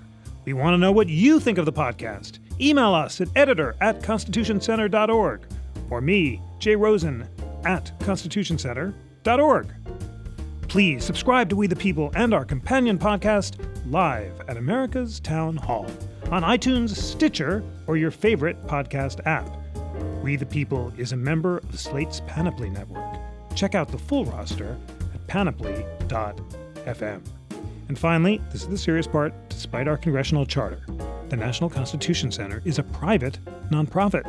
[0.45, 2.39] We want to know what you think of the podcast.
[2.61, 5.41] Email us at editor at constitutioncenter.org
[5.89, 7.27] or me, Jay Rosen,
[7.65, 9.73] at constitutioncenter.org.
[10.67, 13.57] Please subscribe to We the People and our companion podcast,
[13.91, 15.85] Live at America's Town Hall,
[16.31, 19.49] on iTunes, Stitcher, or your favorite podcast app.
[20.23, 23.19] We the People is a member of the Slate's Panoply Network.
[23.53, 24.77] Check out the full roster
[25.13, 27.21] at panoply.fm.
[27.89, 30.79] And finally, this is the serious part despite our congressional charter,
[31.27, 33.39] the National Constitution Center is a private
[33.69, 34.23] nonprofit.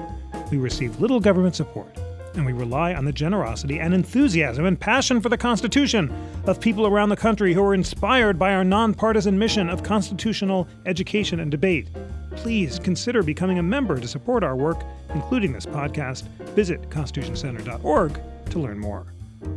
[0.50, 1.96] We receive little government support
[2.34, 6.12] and we rely on the generosity and enthusiasm and passion for the Constitution
[6.46, 11.40] of people around the country who are inspired by our nonpartisan mission of constitutional education
[11.40, 11.88] and debate.
[12.36, 14.82] Please consider becoming a member to support our work,
[15.14, 16.24] including this podcast.
[16.54, 18.20] Visit constitutioncenter.org
[18.50, 19.06] to learn more.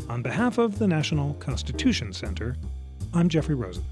[0.09, 2.55] On behalf of the National Constitution Center,
[3.13, 3.84] I'm Jeffrey Rosen.